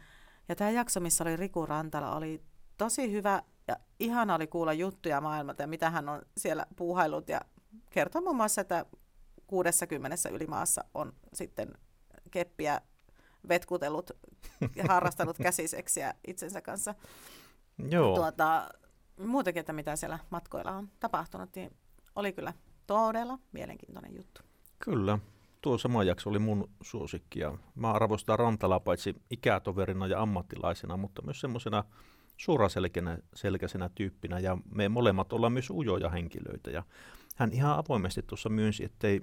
Ja 0.49 0.55
tämä 0.55 0.69
jakso, 0.69 0.99
missä 0.99 1.23
oli 1.23 1.35
Riku 1.35 1.65
Rantala, 1.65 2.15
oli 2.15 2.41
tosi 2.77 3.11
hyvä 3.11 3.41
ja 3.67 3.75
ihana 3.99 4.35
oli 4.35 4.47
kuulla 4.47 4.73
juttuja 4.73 5.21
maailmalta 5.21 5.63
ja 5.63 5.67
mitä 5.67 5.89
hän 5.89 6.09
on 6.09 6.21
siellä 6.37 6.65
puuhailut 6.75 7.29
ja 7.29 7.41
kertoo 7.89 8.21
muun 8.21 8.35
muassa, 8.35 8.61
että 8.61 8.85
60 9.47 10.29
ylimaassa 10.29 10.83
on 10.93 11.13
sitten 11.33 11.73
keppiä 12.31 12.81
vetkutellut 13.49 14.11
ja 14.75 14.83
harrastanut 14.93 15.37
käsiseksiä 15.37 16.13
itsensä 16.27 16.61
kanssa. 16.61 16.95
Joo. 17.89 18.15
Tuota, 18.15 18.69
muutenkin, 19.19 19.59
että 19.59 19.73
mitä 19.73 19.95
siellä 19.95 20.19
matkoilla 20.29 20.71
on 20.71 20.89
tapahtunut, 20.99 21.49
niin 21.55 21.71
oli 22.15 22.33
kyllä 22.33 22.53
todella 22.87 23.39
mielenkiintoinen 23.51 24.15
juttu. 24.15 24.41
Kyllä. 24.79 25.19
Tuo 25.61 25.77
sama 25.77 26.03
jakso 26.03 26.29
oli 26.29 26.39
mun 26.39 26.69
suosikki 26.81 27.39
ja 27.39 27.57
mä 27.75 27.91
arvostan 27.91 28.39
Rantalaa 28.39 28.79
paitsi 28.79 29.15
ikätoverina 29.29 30.07
ja 30.07 30.21
ammattilaisena, 30.21 30.97
mutta 30.97 31.21
myös 31.21 31.39
semmoisena 31.41 31.83
suoraselkäisenä 32.37 33.89
tyyppinä 33.95 34.39
ja 34.39 34.57
me 34.71 34.89
molemmat 34.89 35.33
ollaan 35.33 35.53
myös 35.53 35.69
ujoja 35.69 36.09
henkilöitä. 36.09 36.71
Ja 36.71 36.83
hän 37.35 37.53
ihan 37.53 37.77
avoimesti 37.77 38.21
tuossa 38.21 38.49
myönsi, 38.49 38.83
ettei 38.83 39.21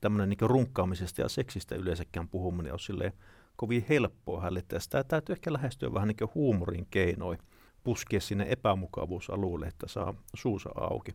tämmöinen 0.00 0.28
niin 0.28 0.50
runkkaamisesta 0.50 1.20
ja 1.20 1.28
seksistä 1.28 1.74
yleensäkään 1.74 2.28
puhuminen 2.28 2.72
ole 2.72 2.78
silleen 2.78 3.12
kovin 3.56 3.86
helppoa 3.88 4.40
hänelle. 4.40 4.62
Tästä 4.68 5.04
täytyy 5.04 5.32
ehkä 5.32 5.52
lähestyä 5.52 5.94
vähän 5.94 6.08
niin 6.08 6.30
huumorin 6.34 6.86
keinoin, 6.90 7.38
puskea 7.84 8.20
sinne 8.20 8.46
epämukavuusalueelle, 8.48 9.66
että 9.66 9.88
saa 9.88 10.14
suusa 10.34 10.70
auki. 10.74 11.12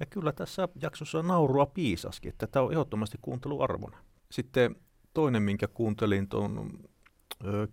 Ja 0.00 0.06
kyllä 0.06 0.32
tässä 0.32 0.68
jaksossa 0.82 1.22
naurua 1.22 1.66
piisaskin, 1.66 2.28
että 2.28 2.46
tämä 2.46 2.64
on 2.64 2.72
ehdottomasti 2.72 3.18
kuunteluarvona. 3.22 3.98
Sitten 4.30 4.76
toinen, 5.14 5.42
minkä 5.42 5.68
kuuntelin, 5.68 6.28
on 6.34 6.78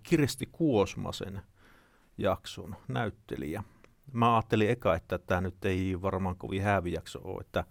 Kirsti 0.04 0.50
Kuosmasen 0.52 1.42
jakson 2.22 2.76
näyttelijä. 2.88 3.64
Mä 4.14 4.36
ajattelin 4.36 4.70
eka, 4.70 4.96
että 4.96 5.18
tämä 5.18 5.42
nyt 5.42 5.66
ei 5.66 6.02
varmaan 6.02 6.36
kovin 6.36 6.62
häävijakso 6.62 7.20
ole, 7.24 7.42
että 7.42 7.64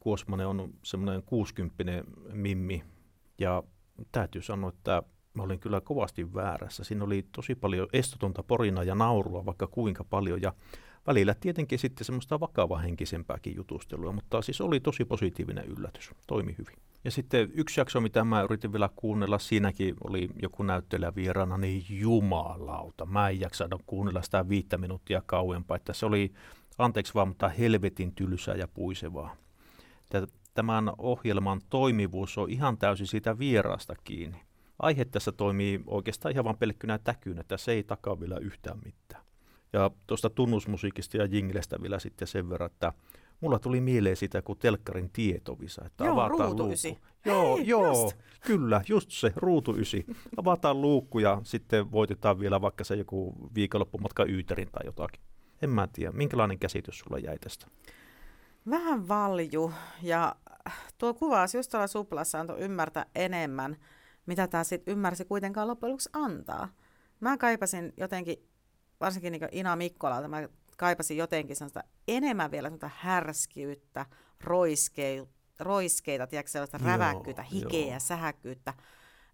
Kuosmanen 0.00 0.46
on 0.46 0.74
semmoinen 0.82 1.22
60 1.22 2.04
mimmi 2.32 2.84
ja 3.38 3.62
täytyy 4.12 4.42
sanoa, 4.42 4.68
että 4.68 5.02
mä 5.34 5.42
olin 5.42 5.60
kyllä 5.60 5.80
kovasti 5.80 6.34
väärässä. 6.34 6.84
Siinä 6.84 7.04
oli 7.04 7.26
tosi 7.32 7.54
paljon 7.54 7.88
estotonta 7.92 8.42
porina 8.42 8.82
ja 8.82 8.94
naurua 8.94 9.46
vaikka 9.46 9.66
kuinka 9.66 10.04
paljon 10.04 10.42
ja 10.42 10.52
välillä 11.06 11.34
tietenkin 11.34 11.78
sitten 11.78 12.04
semmoista 12.04 12.40
vakavahenkisempääkin 12.40 13.56
jutustelua, 13.56 14.12
mutta 14.12 14.42
siis 14.42 14.60
oli 14.60 14.80
tosi 14.80 15.04
positiivinen 15.04 15.64
yllätys. 15.64 16.10
Toimi 16.26 16.54
hyvin. 16.58 16.76
Ja 17.06 17.10
sitten 17.12 17.50
yksi 17.54 17.80
jakso, 17.80 18.00
mitä 18.00 18.24
mä 18.24 18.42
yritin 18.42 18.72
vielä 18.72 18.90
kuunnella, 18.96 19.38
siinäkin 19.38 19.94
oli 20.04 20.28
joku 20.42 20.62
näyttelijä 20.62 21.14
vieraana, 21.14 21.58
niin 21.58 21.84
jumalauta. 21.88 23.06
Mä 23.06 23.28
en 23.28 23.40
jaksanut 23.40 23.82
kuunnella 23.86 24.22
sitä 24.22 24.48
viittä 24.48 24.78
minuuttia 24.78 25.22
kauempaa, 25.26 25.76
että 25.76 25.92
se 25.92 26.06
oli, 26.06 26.32
anteeksi 26.78 27.14
vaan, 27.14 27.28
mutta 27.28 27.48
helvetin 27.48 28.14
tylsää 28.14 28.54
ja 28.54 28.68
puisevaa. 28.68 29.36
Tämän 30.54 30.92
ohjelman 30.98 31.60
toimivuus 31.70 32.38
on 32.38 32.50
ihan 32.50 32.78
täysin 32.78 33.06
siitä 33.06 33.38
vieraasta 33.38 33.94
kiinni. 34.04 34.40
Aihe 34.78 35.04
tässä 35.04 35.32
toimii 35.32 35.80
oikeastaan 35.86 36.32
ihan 36.32 36.44
vain 36.44 36.58
pelkkynä 36.58 36.98
täkynä, 36.98 37.40
että 37.40 37.56
se 37.56 37.72
ei 37.72 37.82
takaa 37.82 38.20
vielä 38.20 38.36
yhtään 38.38 38.78
mitään. 38.84 39.24
Ja 39.72 39.90
tuosta 40.06 40.30
tunnusmusiikista 40.30 41.16
ja 41.16 41.24
jinglestä 41.24 41.82
vielä 41.82 41.98
sitten 41.98 42.28
sen 42.28 42.48
verran, 42.48 42.70
että 42.70 42.92
mulla 43.40 43.58
tuli 43.58 43.80
mieleen 43.80 44.16
sitä 44.16 44.42
kuin 44.42 44.58
telkkarin 44.58 45.10
tietovisa, 45.10 45.82
että 45.84 46.04
joo, 46.04 46.12
avataan 46.12 46.48
ruutu 46.48 46.62
luukku. 46.62 47.06
Joo, 47.24 47.56
Hei, 47.56 47.66
joo, 47.66 48.02
just. 48.04 48.16
kyllä, 48.40 48.82
just 48.88 49.10
se, 49.10 49.32
ruutu 49.36 49.76
ysi. 49.76 50.06
Avataan 50.36 50.80
luukku 50.80 51.18
ja 51.18 51.40
sitten 51.42 51.92
voitetaan 51.92 52.40
vielä 52.40 52.60
vaikka 52.60 52.84
se 52.84 52.94
joku 52.94 53.34
viikonloppumatka 53.54 54.24
Yyterin 54.24 54.68
tai 54.72 54.86
jotakin. 54.86 55.22
En 55.62 55.70
mä 55.70 55.88
tiedä, 55.92 56.12
minkälainen 56.12 56.58
käsitys 56.58 56.98
sulla 56.98 57.18
jäi 57.18 57.38
tästä? 57.38 57.66
Vähän 58.70 59.08
valju 59.08 59.72
ja 60.02 60.36
tuo 60.98 61.14
kuvaus 61.14 61.54
just 61.54 61.70
tuolla 61.70 61.86
suplassa 61.86 62.40
antoi 62.40 62.60
ymmärtää 62.60 63.06
enemmän, 63.14 63.76
mitä 64.26 64.48
tämä 64.48 64.64
sitten 64.64 64.92
ymmärsi 64.92 65.24
kuitenkaan 65.24 65.68
loppujen 65.68 65.90
lopuksi 65.92 66.10
antaa. 66.12 66.68
Mä 67.20 67.36
kaipasin 67.36 67.92
jotenkin, 67.96 68.36
varsinkin 69.00 69.32
niin 69.32 69.48
Ina 69.52 69.76
Mikkolalta, 69.76 70.28
mä 70.28 70.48
kaipasin 70.76 71.16
jotenkin 71.16 71.56
sellaista 71.56 71.82
enemmän 72.08 72.50
vielä 72.50 72.68
sellaista 72.68 72.90
härskiyttä, 72.96 74.06
roiskeita, 74.40 75.32
roiskeita 75.60 76.26
tiedätkö, 76.26 76.50
sellaista 76.50 76.78
Joo, 76.80 76.86
räväkkyyttä, 76.86 77.42
hikeä 77.42 77.90
joo. 77.90 78.00
sähäkkyyttä. 78.00 78.74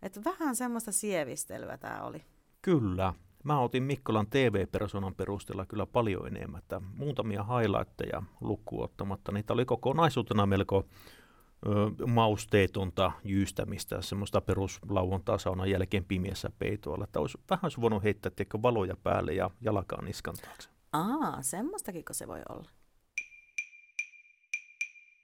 Että 0.02 0.20
vähän 0.24 0.56
semmoista 0.56 0.92
sievistelyä 0.92 1.78
tämä 1.78 2.02
oli. 2.02 2.24
Kyllä. 2.62 3.14
Mä 3.44 3.60
otin 3.60 3.82
Mikkolan 3.82 4.26
TV-persoonan 4.30 5.14
perusteella 5.14 5.66
kyllä 5.66 5.86
paljon 5.86 6.26
enemmän. 6.26 6.58
Että 6.58 6.80
muutamia 6.96 7.44
highlightteja 7.44 8.22
lukkuun 8.40 8.84
ottamatta. 8.84 9.32
Niitä 9.32 9.52
oli 9.52 9.64
kokonaisuutena 9.64 10.46
melko 10.46 10.84
ö, 11.66 12.06
mausteetonta 12.06 13.12
jyystämistä, 13.24 14.02
semmoista 14.02 14.40
peruslauantaa 14.40 15.38
saunan 15.38 15.70
jälkeen 15.70 16.04
pimiässä 16.04 16.50
peitoilla. 16.58 17.04
Että 17.04 17.20
olisi 17.20 17.38
vähän 17.50 17.60
olisi 17.62 17.80
voinut 17.80 18.02
heittää 18.02 18.32
tiedätkö, 18.36 18.62
valoja 18.62 18.96
päälle 19.02 19.32
ja 19.32 19.50
jalkaan 19.60 20.04
niskan 20.04 20.34
taakse. 20.44 20.70
Aa, 20.92 21.42
semmoistakin 21.42 22.04
se 22.10 22.28
voi 22.28 22.40
olla. 22.48 22.70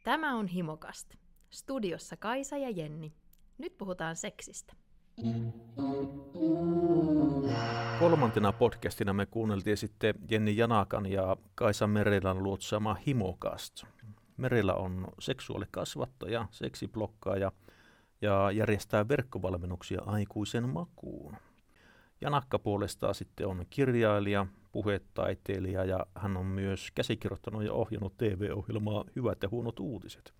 Tämä 0.05 0.37
on 0.37 0.47
Himokast. 0.47 1.15
Studiossa 1.51 2.17
Kaisa 2.17 2.57
ja 2.57 2.71
Jenni. 2.71 3.13
Nyt 3.59 3.79
puhutaan 3.79 4.17
seksistä. 4.17 4.73
Kolmantena 7.99 8.53
podcastina 8.53 9.13
me 9.13 9.27
kuunneltiin 9.27 9.77
sitten 9.77 10.15
Jenni 10.31 10.57
Janakan 10.57 11.07
ja 11.07 11.37
Kaisa 11.55 11.87
Merelän 11.87 12.43
luotsaama 12.43 12.95
Himokast. 13.07 13.85
Merellä 14.37 14.75
on 14.75 15.07
seksuaalikasvattaja, 15.19 16.47
seksiblokkaaja 16.51 17.53
ja 18.23 18.51
järjestää 18.51 19.09
verkkovalmennuksia 19.09 20.03
aikuisen 20.07 20.69
makuun. 20.69 21.37
Janakka 22.21 22.59
puolestaan 22.59 23.15
sitten 23.15 23.47
on 23.47 23.67
kirjailija, 23.71 24.47
puhetaiteilija 24.73 25.85
ja 25.85 26.07
hän 26.15 26.37
on 26.37 26.47
myös 26.47 26.91
käsikirjoittanut 26.95 27.65
ja 27.65 27.73
ohjannut 27.73 28.17
TV-ohjelmaa 28.17 29.05
Hyvät 29.17 29.43
ja 29.43 29.49
huonot 29.49 29.81
uutiset. 29.81 30.35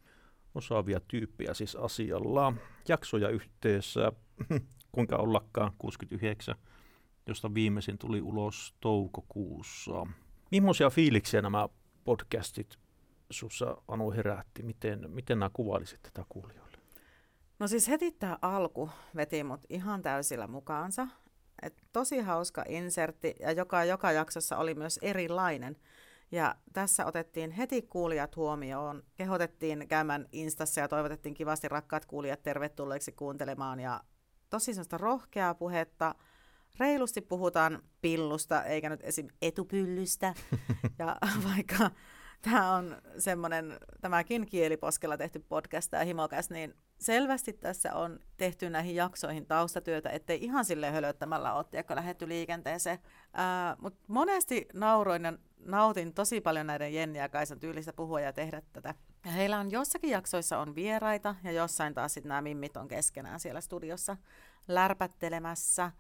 Osaavia 0.55 1.01
tyyppejä 1.01 1.55
siis 1.55 1.77
asialla. 1.77 2.53
Jaksoja 2.89 3.29
yhteensä, 3.29 4.13
kuinka 4.93 5.17
ollakaan, 5.17 5.73
69, 5.79 6.55
josta 7.27 7.55
viimeisin 7.55 7.99
tuli 7.99 8.21
ulos 8.23 8.75
toukokuussa. 8.81 10.07
Millaisia 10.51 10.91
fiiliksiä 10.91 11.43
nämä 11.43 11.69
podcastit 12.05 12.79
sussa 13.31 13.77
Anu 13.89 14.11
herätti? 14.11 14.63
Miten, 14.63 15.11
miten 15.11 15.39
nämä 15.39 15.51
kuvailisit 15.53 16.03
tätä 16.03 16.25
kuulijoille? 16.29 16.79
No 17.59 17.67
siis 17.67 17.89
heti 17.89 18.13
tämä 18.13 18.39
alku 18.43 18.91
veti 19.17 19.45
mut 19.45 19.65
ihan 19.69 20.03
täysillä 20.03 20.47
mukaansa. 20.47 21.07
Et 21.63 21.83
tosi 21.93 22.19
hauska 22.19 22.65
insertti 22.69 23.35
ja 23.41 23.53
joka, 23.53 23.85
joka 23.85 24.13
jaksossa 24.13 24.57
oli 24.57 24.75
myös 24.75 24.99
erilainen. 25.03 25.77
Ja 26.33 26.55
tässä 26.73 27.07
otettiin 27.07 27.51
heti 27.51 27.83
kuulijat 27.83 28.37
huomioon, 28.37 29.03
kehotettiin 29.15 29.89
käymään 29.89 30.27
Instassa 30.33 30.81
ja 30.81 30.89
toivotettiin 30.89 31.35
kivasti 31.35 31.69
rakkaat 31.69 32.05
kuulijat 32.07 32.43
tervetulleeksi 32.43 33.13
kuuntelemaan. 33.13 33.81
Ja 33.81 34.01
tosi 34.51 34.75
sellaista 34.75 34.99
rohkeaa 34.99 35.55
puhetta, 35.55 36.15
reilusti 36.79 37.21
puhutaan 37.21 37.83
pillusta 38.01 38.65
eikä 38.65 38.89
nyt 38.89 39.01
esim. 39.03 39.29
etupyllystä. 39.43 40.35
ja 40.99 41.17
vaikka 41.55 41.91
tämä 42.43 42.75
on 42.75 42.97
semmoinen, 43.19 43.79
tämäkin 44.01 44.47
kieliposkella 44.47 45.17
tehty 45.17 45.39
podcast, 45.39 45.91
tämä 45.91 46.05
himokas, 46.05 46.51
niin 46.51 46.75
selvästi 46.99 47.53
tässä 47.53 47.95
on 47.95 48.21
tehty 48.37 48.71
näihin 48.71 48.95
jaksoihin 48.95 49.47
taustatyötä, 49.47 50.11
ettei 50.11 50.45
ihan 50.45 50.65
sille 50.65 50.91
hölöttämällä 50.91 51.55
ole 51.55 51.65
tiedätkö, 51.65 51.95
lähetty 51.95 52.29
liikenteeseen. 52.29 52.99
Mutta 53.79 54.05
monesti 54.09 54.69
nauroin 54.75 55.25
ja 55.25 55.33
nautin 55.59 56.15
tosi 56.15 56.41
paljon 56.41 56.67
näiden 56.67 56.95
Jenni 56.95 57.19
ja 57.19 57.29
Kaisan 57.29 57.61
tyylistä 57.61 57.93
puhua 57.93 58.21
ja 58.21 58.33
tehdä 58.33 58.63
tätä. 58.73 58.95
Ja 59.25 59.31
heillä 59.31 59.59
on 59.59 59.71
jossakin 59.71 60.11
jaksoissa 60.11 60.59
on 60.59 60.75
vieraita 60.75 61.35
ja 61.45 61.53
jossain 61.53 61.95
taas 61.95 62.15
sitten 62.15 62.29
nämä 62.29 62.43
mimmit 62.43 62.77
on 62.77 62.89
keskenään 62.89 63.41
siellä 63.41 63.61
studiossa 63.61 64.17
lärpättelemässä. 64.69 65.93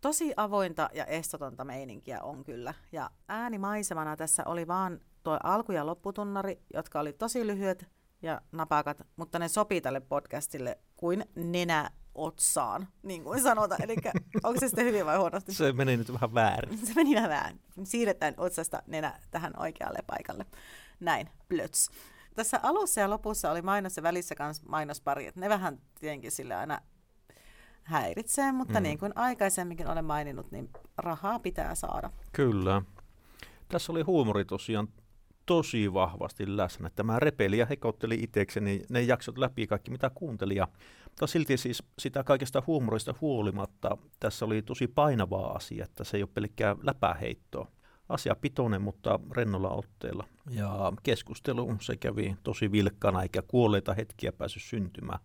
Tosi 0.00 0.32
avointa 0.36 0.90
ja 0.92 1.04
estotonta 1.04 1.64
meininkiä 1.64 2.22
on 2.22 2.44
kyllä. 2.44 2.74
Ja 2.92 3.10
äänimaisemana 3.28 4.16
tässä 4.16 4.42
oli 4.46 4.66
vaan 4.66 5.00
tuo 5.24 5.38
alku- 5.42 5.72
ja 5.72 5.86
lopputunnari, 5.86 6.62
jotka 6.74 7.00
oli 7.00 7.12
tosi 7.12 7.46
lyhyet 7.46 7.86
ja 8.22 8.40
napakat, 8.52 9.02
mutta 9.16 9.38
ne 9.38 9.48
sopii 9.48 9.80
tälle 9.80 10.00
podcastille 10.00 10.78
kuin 10.96 11.24
nenä 11.36 11.90
otsaan, 12.14 12.88
niin 13.02 13.24
kuin 13.24 13.42
sanotaan. 13.42 13.82
Eli 13.82 13.96
onko 14.42 14.60
se 14.60 14.68
sitten 14.68 14.84
hyvin 14.84 15.06
vai 15.06 15.16
huonosti? 15.16 15.54
Se 15.54 15.72
meni 15.72 15.96
nyt 15.96 16.12
vähän 16.12 16.34
väärin. 16.34 16.78
Se 16.86 16.92
meni 16.94 17.14
vähän 17.14 17.30
väärin. 17.30 17.60
Siirretään 17.84 18.34
otsasta 18.36 18.82
nenä 18.86 19.20
tähän 19.30 19.52
oikealle 19.58 19.98
paikalle. 20.06 20.46
Näin, 21.00 21.28
plöts. 21.48 21.90
Tässä 22.34 22.60
alussa 22.62 23.00
ja 23.00 23.10
lopussa 23.10 23.50
oli 23.50 23.62
mainos 23.62 23.96
ja 23.96 24.02
välissä 24.02 24.34
myös 24.38 24.62
mainospari. 24.62 25.32
Ne 25.34 25.48
vähän 25.48 25.78
tietenkin 26.00 26.30
sille 26.30 26.54
aina 26.54 26.80
häiritsee, 27.82 28.52
mutta 28.52 28.80
mm. 28.80 28.82
niin 28.82 28.98
kuin 28.98 29.12
aikaisemminkin 29.14 29.88
olen 29.88 30.04
maininnut, 30.04 30.50
niin 30.50 30.70
rahaa 30.96 31.38
pitää 31.38 31.74
saada. 31.74 32.10
Kyllä. 32.32 32.82
Tässä 33.68 33.92
oli 33.92 34.02
huumori 34.02 34.44
tosiaan 34.44 34.88
tosi 35.46 35.92
vahvasti 35.92 36.56
läsnä. 36.56 36.90
Tämä 36.90 37.20
repeli 37.20 37.58
ja 37.58 37.66
hekotteli 37.66 38.14
itsekseni 38.14 38.82
ne 38.88 39.02
jaksot 39.02 39.38
läpi 39.38 39.66
kaikki, 39.66 39.90
mitä 39.90 40.10
kuunteli. 40.14 40.56
Ja, 40.56 40.68
mutta 41.04 41.26
silti 41.26 41.56
siis 41.56 41.82
sitä 41.98 42.24
kaikesta 42.24 42.62
huumorista 42.66 43.14
huolimatta 43.20 43.96
tässä 44.20 44.44
oli 44.44 44.62
tosi 44.62 44.88
painavaa 44.88 45.52
asia, 45.52 45.84
että 45.84 46.04
se 46.04 46.16
ei 46.16 46.22
ole 46.22 46.30
pelkkää 46.34 46.76
läpäheittoa. 46.82 47.68
Asia 48.08 48.36
pitoinen, 48.40 48.82
mutta 48.82 49.20
rennolla 49.32 49.70
otteella. 49.70 50.24
Ja 50.50 50.92
keskustelu 51.02 51.76
se 51.80 51.96
kävi 51.96 52.36
tosi 52.42 52.72
vilkkana, 52.72 53.22
eikä 53.22 53.42
kuolleita 53.42 53.94
hetkiä 53.94 54.32
päässyt 54.32 54.62
syntymään. 54.62 55.18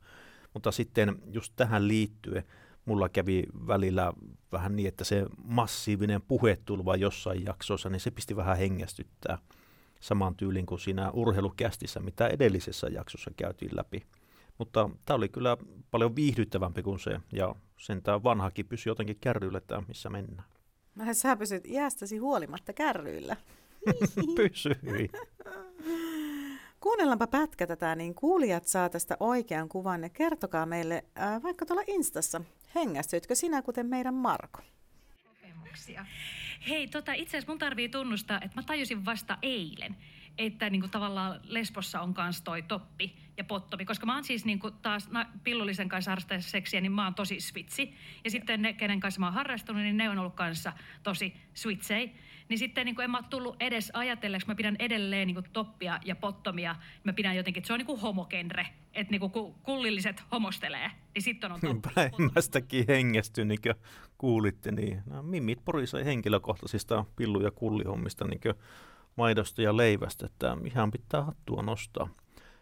Mutta 0.53 0.71
sitten 0.71 1.15
just 1.32 1.53
tähän 1.55 1.88
liittyen 1.88 2.43
mulla 2.86 3.10
kävi 3.10 3.43
välillä 3.67 4.13
vähän 4.51 4.75
niin, 4.75 4.88
että 4.88 5.03
se 5.03 5.25
massiivinen 5.43 6.21
puhetulva 6.21 6.95
jossain 6.95 7.45
jaksossa, 7.45 7.89
niin 7.89 7.99
se 7.99 8.12
pisti 8.12 8.36
vähän 8.36 8.58
hengästyttää 8.58 9.38
saman 9.99 10.35
tyylin 10.35 10.65
kuin 10.65 10.79
siinä 10.79 11.12
urheilukästissä, 11.12 11.99
mitä 11.99 12.27
edellisessä 12.27 12.88
jaksossa 12.88 13.31
käytiin 13.38 13.75
läpi. 13.75 14.05
Mutta 14.57 14.89
tämä 15.05 15.15
oli 15.15 15.29
kyllä 15.29 15.57
paljon 15.91 16.15
viihdyttävämpi 16.15 16.83
kuin 16.83 16.99
se, 16.99 17.19
ja 17.33 17.55
sen 17.77 18.03
tämä 18.03 18.23
vanhakin 18.23 18.65
pysyi 18.65 18.91
jotenkin 18.91 19.17
kärryillä, 19.21 19.57
että 19.57 19.83
missä 19.88 20.09
mennään. 20.09 20.49
Mä 20.95 21.13
sä 21.13 21.35
pysyt 21.35 21.65
iästäsi 21.65 22.17
huolimatta 22.17 22.73
kärryillä. 22.73 23.35
Pysyi. 24.35 25.09
Kuunnellaanpa 26.79 27.27
pätkä 27.27 27.67
tätä, 27.67 27.95
niin 27.95 28.15
kuulijat 28.15 28.67
saa 28.67 28.89
tästä 28.89 29.17
oikean 29.19 29.69
kuvan 29.69 30.03
ja 30.03 30.09
kertokaa 30.09 30.65
meille 30.65 31.05
ää, 31.15 31.41
vaikka 31.43 31.65
tuolla 31.65 31.83
Instassa. 31.88 32.41
Hengästyitkö 32.75 33.35
sinä 33.35 33.62
kuten 33.62 33.85
meidän 33.85 34.13
Marko? 34.13 34.59
Kokemuksia. 35.27 36.05
Hei, 36.67 36.88
tota, 36.88 37.13
itse 37.13 37.38
asiassa 37.38 37.52
mun 37.52 37.60
tarvii 37.60 37.89
tunnustaa, 37.89 38.41
että 38.41 38.58
mä 38.58 38.63
tajusin 38.63 39.06
vasta 39.06 39.38
eilen, 39.41 39.95
että 40.38 40.69
niin 40.69 40.82
kuin, 40.82 40.91
tavallaan 40.91 41.39
Lesbossa 41.43 42.02
on 42.02 42.13
kans 42.13 42.41
toi 42.41 42.62
toppi 42.62 43.15
ja 43.38 43.43
pottomi, 43.43 43.86
koska 43.86 44.06
mä 44.06 44.13
oon 44.13 44.24
siis 44.24 44.45
niin 44.45 44.60
kuin, 44.60 44.74
taas 44.82 45.10
na, 45.12 45.26
pillullisen 45.43 45.89
kanssa 45.89 46.12
harrastaessa 46.12 46.50
seksiä, 46.50 46.82
niin 46.82 46.91
mä 46.91 47.04
oon 47.04 47.15
tosi 47.15 47.39
switsi. 47.39 47.93
Ja 48.24 48.32
sitten 48.32 48.62
ne, 48.62 48.74
kenen 48.74 49.00
kanssa 49.00 49.19
mä 49.19 49.26
oon 49.26 49.34
harrastunut, 49.34 49.84
niin 49.84 49.98
ne 49.98 50.10
on 50.10 50.19
ollut 50.19 50.36
kanssa 50.36 50.74
tosi 51.04 51.34
switsei. 51.54 52.15
Niin 52.49 52.59
sitten 52.59 52.85
niin 52.85 52.95
kuin, 52.95 53.03
en 53.03 53.12
mä 53.12 53.23
tullut 53.29 53.55
edes 53.59 53.91
ajatelleeksi, 53.93 54.47
mä 54.47 54.55
pidän 54.55 54.75
edelleen 54.79 55.27
niin 55.27 55.35
kuin, 55.35 55.45
toppia 55.53 55.99
ja 56.05 56.15
pottomia, 56.15 56.75
mä 57.03 57.13
pidän 57.13 57.35
jotenkin, 57.35 57.62
että 57.62 57.67
se 57.67 57.73
on 57.73 57.79
niin 57.79 57.85
kuin 57.85 58.01
homogenre, 58.01 58.67
että 58.93 59.12
niin 59.12 59.31
kuin, 59.31 59.53
kullilliset 59.63 60.23
homostelee, 60.31 60.91
niin 61.15 61.21
sitten 61.21 61.51
on 61.51 61.59
toppi. 61.67 61.89
Päimmästäkin 61.95 62.85
hengästy, 62.88 63.45
niin 63.45 63.62
kuin 63.62 63.75
kuulitte, 64.17 64.71
niin 64.71 65.01
no, 65.05 65.23
Mimmit 65.23 65.65
porisoi 65.65 66.05
henkilökohtaisista 66.05 67.05
pillu- 67.15 67.41
ja 67.41 67.51
kullihommista 67.51 68.27
niin 68.27 68.41
maidosta 69.15 69.62
ja 69.62 69.77
leivästä, 69.77 70.25
että 70.25 70.57
ihan 70.65 70.91
pitää 70.91 71.23
hattua 71.23 71.62
nostaa. 71.62 72.09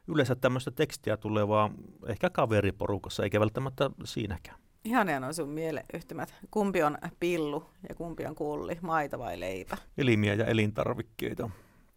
Yleensä 0.08 0.36
tämmöistä 0.36 0.72
tekstiä 0.72 1.18
tulee 1.18 1.48
vaan 1.48 1.74
ehkä 2.08 2.30
kaveriporukassa, 2.30 3.24
eikä 3.24 3.40
välttämättä 3.40 3.90
siinäkään. 4.04 4.60
Ihania 4.84 5.20
noin 5.20 5.34
sun 5.34 5.50
mieleyhtymät. 5.50 6.36
Kumpi 6.52 6.84
on 6.84 6.98
pillu 7.20 7.66
ja 7.90 7.96
kumpi 7.96 8.26
on 8.26 8.36
kulli, 8.36 8.78
maito 8.82 9.20
vai 9.20 9.40
leipä? 9.40 9.78
Elimiä 9.98 10.34
ja 10.34 10.46
elintarvikkeita. 10.46 11.50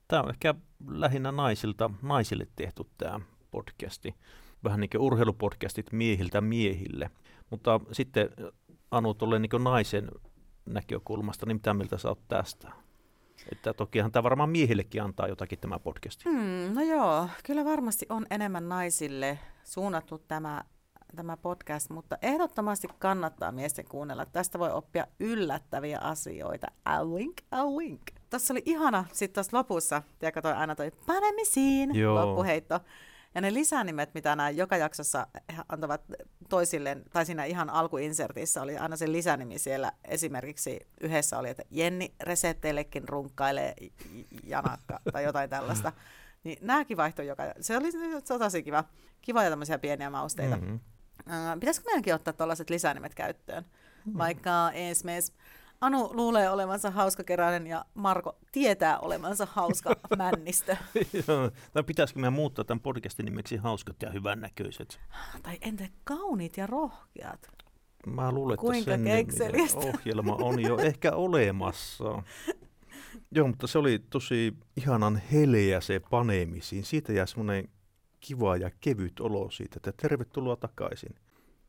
Tämä 0.09 0.23
on 0.23 0.31
ehkä 0.31 0.55
lähinnä 0.89 1.33
naisilta, 1.33 1.91
naisille 2.03 2.47
tehty 2.57 2.83
tämä 2.99 3.21
podcasti. 3.51 4.15
Vähän 4.65 4.81
niin 4.81 4.91
kuin 4.91 5.01
urheilupodcastit 5.01 5.93
miehiltä 5.93 6.41
miehille. 6.41 7.11
Mutta 7.51 7.81
sitten 7.93 8.31
Anu 8.91 9.15
tulee 9.15 9.39
niin 9.39 9.65
naisen 9.65 10.09
näkökulmasta, 10.67 11.47
niin 11.47 11.57
mitä 11.57 11.75
mieltä 11.75 11.99
sä 11.99 12.09
oot 12.09 12.29
tästä? 12.29 12.73
Että 13.53 13.73
tokihan 13.75 14.13
tämä 14.13 14.23
varmaan 14.23 14.51
miehillekin 14.51 15.03
antaa 15.03 15.29
jotakin 15.29 15.59
tämä 15.59 15.79
podcasti. 15.79 16.25
Hmm, 16.25 16.75
no 16.75 16.83
joo, 16.83 17.29
kyllä 17.45 17.65
varmasti 17.65 18.07
on 18.09 18.27
enemmän 18.31 18.69
naisille 18.69 19.39
suunnattu 19.65 20.19
tämä, 20.19 20.65
tämä 21.17 21.37
podcast, 21.37 21.91
mutta 21.91 22.19
ehdottomasti 22.23 22.89
kannattaa 22.99 23.53
miesten 23.53 23.85
kuunnella. 23.85 24.27
Tästä 24.27 24.59
voi 24.59 24.73
oppia 24.73 25.07
yllättäviä 25.21 25.99
asioita. 25.99 26.67
A 26.85 27.05
wink, 27.05 27.37
a 27.51 27.65
wink. 27.65 28.03
Tässä 28.31 28.55
oli 28.55 28.63
ihana 28.67 29.05
sitten 29.13 29.35
tuossa 29.35 29.57
lopussa, 29.57 30.03
tiedätkö 30.19 30.43
toi 30.43 30.53
aina 30.53 30.75
toi 30.75 30.91
panemisiin 31.07 31.95
Joo. 31.95 32.15
loppuheitto. 32.15 32.81
Ja 33.35 33.41
ne 33.41 33.55
lisänimet, 33.55 34.15
mitä 34.15 34.37
nämä 34.37 34.51
joka 34.51 34.77
jaksossa 34.77 35.27
antavat 35.69 36.01
toisilleen, 36.49 37.03
tai 37.13 37.27
siinä 37.27 37.45
ihan 37.45 37.71
alkuinsertissä 37.71 38.63
oli 38.63 38.79
aina 38.79 38.97
se 38.97 39.13
lisänimi 39.13 39.59
siellä. 39.59 39.93
Esimerkiksi 40.05 40.81
yhdessä 41.01 41.39
oli, 41.39 41.49
että 41.49 41.63
Jenni 41.71 42.15
resepteillekin 42.21 43.09
runkkailee 43.09 43.75
janakka 44.45 45.01
tai 45.13 45.25
jotain 45.25 45.51
tällaista. 45.51 45.93
Niin 46.45 46.59
nämäkin 46.61 46.97
vaihtoi 46.97 47.27
joka... 47.27 47.43
Se 47.61 47.77
oli, 47.77 47.93
se 47.93 47.99
tosi 48.39 48.63
kiva. 48.63 48.85
Kivoja 49.23 49.51
tämmöisiä 49.51 49.79
pieniä 49.79 50.11
mausteita. 50.11 50.57
Mm-hmm. 50.57 50.81
Uh, 51.27 51.61
pitäisikö 51.61 51.87
meidänkin 51.87 52.15
ottaa 52.15 52.33
tuollaiset 52.33 52.71
lisänimet 52.71 53.15
käyttöön? 53.15 53.63
Mm-hmm. 53.65 54.19
Vaikka 54.19 54.71
esimerkiksi 54.73 55.33
Anu 55.81 56.11
luulee 56.13 56.51
olevansa 56.51 56.91
hauska 56.91 57.25
keräinen 57.25 57.67
ja 57.67 57.85
Marko 57.95 58.39
tietää 58.53 58.99
olevansa 58.99 59.47
hauska 59.51 59.97
männistö. 60.19 60.77
Joo, 61.29 61.51
tai 61.73 61.83
pitäisikö 61.83 62.21
meidän 62.21 62.33
muuttaa 62.33 62.65
tämän 62.65 62.81
podcastin 62.81 63.25
nimeksi 63.25 63.57
hauskat 63.57 63.97
ja 64.03 64.11
hyvännäköiset? 64.11 65.01
Tai 65.43 65.59
entä 65.61 65.89
kauniit 66.05 66.57
ja 66.57 66.67
rohkeat? 66.67 67.49
Mä 68.07 68.33
luulen, 68.33 68.55
että 68.55 68.61
Kuinka 68.61 68.91
sen 68.91 69.05
kekseliästä. 69.05 69.79
ohjelma 69.79 70.35
on 70.35 70.63
jo 70.63 70.79
ehkä 70.79 71.13
olemassa. 71.13 72.23
Joo, 73.31 73.47
mutta 73.47 73.67
se 73.67 73.79
oli 73.79 73.99
tosi 74.11 74.57
ihanan 74.77 75.23
heleä 75.33 75.81
se 75.81 76.01
paneemisiin. 76.11 76.85
Siitä 76.85 77.13
jää 77.13 77.27
semmoinen 77.27 77.69
kiva 78.21 78.57
ja 78.57 78.71
kevyt 78.81 79.21
olo 79.21 79.51
siitä, 79.51 79.77
että 79.77 79.93
tervetuloa 79.93 80.57
takaisin. 80.57 81.15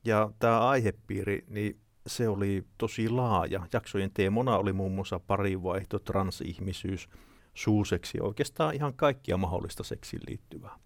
Ja 0.06 0.32
tämä 0.40 0.68
aihepiiri, 0.68 1.46
niin 1.48 1.80
se 2.08 2.30
oli 2.30 2.66
tosi 2.78 3.10
laaja. 3.10 3.68
Jaksojen 3.74 4.12
teemona 4.14 4.58
oli 4.58 4.74
muun 4.74 4.92
muassa 4.92 5.20
parivaihto, 5.20 6.00
transihmisyys, 6.00 7.10
suuseksi 7.54 8.18
oikeastaan 8.22 8.76
ihan 8.76 8.94
kaikkia 8.94 9.38
mahdollista 9.38 9.84
seksiin 9.84 10.22
liittyvää. 10.28 10.80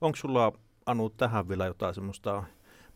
Onko 0.00 0.16
sulla, 0.16 0.52
Anu, 0.86 1.10
tähän 1.10 1.48
vielä 1.48 1.66
jotain 1.66 1.94
semmoista 1.94 2.44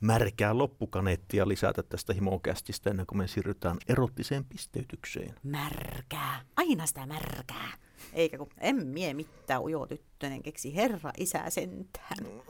märkää 0.01 0.59
loppukaneettia 0.59 1.49
lisätä 1.49 1.83
tästä 1.83 2.13
himokästistä 2.15 2.91
ennen 2.91 3.07
kuin 3.07 3.19
me 3.19 3.29
siirrytään 3.29 3.77
erottiseen 3.89 4.45
pisteytykseen? 4.45 5.35
Märkää. 5.43 6.41
Aina 6.57 6.87
sitä 6.87 7.07
märkää. 7.07 7.86
Eikä 8.13 8.39
kun 8.39 8.49
en 8.61 8.87
mie 8.87 9.15
mitään 9.15 9.63
ujo 9.63 9.87
tyttönen 9.87 10.43
keksi 10.43 10.77
herra 10.77 11.11
isä 11.19 11.51
sentään. 11.51 12.17
No, 12.25 12.45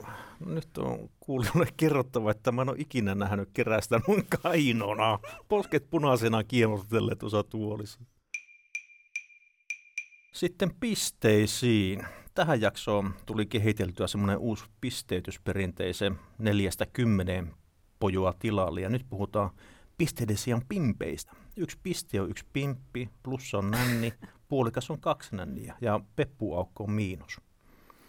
nyt 0.45 0.77
on 0.77 1.09
kuulijoille 1.19 1.67
kerrottava, 1.77 2.31
että 2.31 2.51
mä 2.51 2.61
en 2.61 2.69
ole 2.69 2.77
ikinä 2.79 3.15
nähnyt 3.15 3.49
kerästä 3.53 4.01
mun 4.07 4.23
kainona. 4.41 5.19
Posket 5.47 5.89
punaisena 5.89 6.43
kiemurtelle 6.43 7.15
tuossa 7.15 7.43
tuolissa. 7.43 7.99
Sitten 10.33 10.71
pisteisiin. 10.79 12.03
Tähän 12.33 12.61
jaksoon 12.61 13.13
tuli 13.25 13.45
kehiteltyä 13.45 14.07
semmoinen 14.07 14.37
uusi 14.37 14.65
pisteytysperinteisen 14.81 16.19
neljästä 16.37 16.85
kymmeneen 16.85 17.53
pojoa 17.99 18.33
tilalle. 18.39 18.81
Ja 18.81 18.89
nyt 18.89 19.05
puhutaan 19.09 19.49
pisteiden 19.97 20.37
sijaan 20.37 20.61
pimpeistä. 20.69 21.31
Yksi 21.57 21.77
piste 21.83 22.21
on 22.21 22.29
yksi 22.29 22.45
pimppi, 22.53 23.09
plussa 23.23 23.57
on 23.57 23.71
nänni, 23.71 24.13
puolikas 24.47 24.91
on 24.91 24.99
kaksi 24.99 25.35
nänniä 25.35 25.75
ja 25.81 25.99
peppuaukko 26.15 26.83
on 26.83 26.91
miinus. 26.91 27.41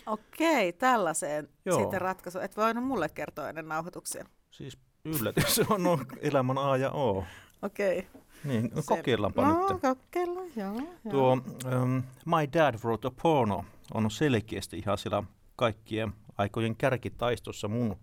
Okei, 0.07 0.72
tällaiseen 0.72 1.48
Joo. 1.64 1.79
sitten 1.81 2.01
ratkaisu. 2.01 2.38
Et 2.38 2.57
voinut 2.57 2.85
mulle 2.85 3.09
kertoa 3.09 3.48
ennen 3.48 3.68
nauhoituksia. 3.68 4.24
Siis 4.51 4.79
yllätys, 5.05 5.55
se 5.55 5.64
on 5.70 5.83
no, 5.83 5.98
elämän 6.20 6.59
A 6.59 6.77
ja 6.77 6.90
O. 6.90 7.24
Okei. 7.62 8.07
Niin, 8.44 8.70
Se- 8.74 8.83
kokeillaanpa 8.87 9.42
no, 9.48 9.68
nyt. 9.68 9.81
kokeillaan, 9.83 10.46
joo. 10.57 10.74
joo. 10.74 11.11
Tuo 11.11 11.33
um, 11.33 12.03
My 12.24 12.53
Dad 12.53 12.74
Wrote 12.85 13.09
a 13.09 13.11
Porno 13.22 13.64
on 13.94 14.11
selkeästi 14.11 14.79
ihan 14.79 14.98
siellä 14.98 15.22
kaikkien 15.57 16.12
aikojen 16.38 16.77
kärkitaistossa 16.77 17.68
mun 17.68 17.96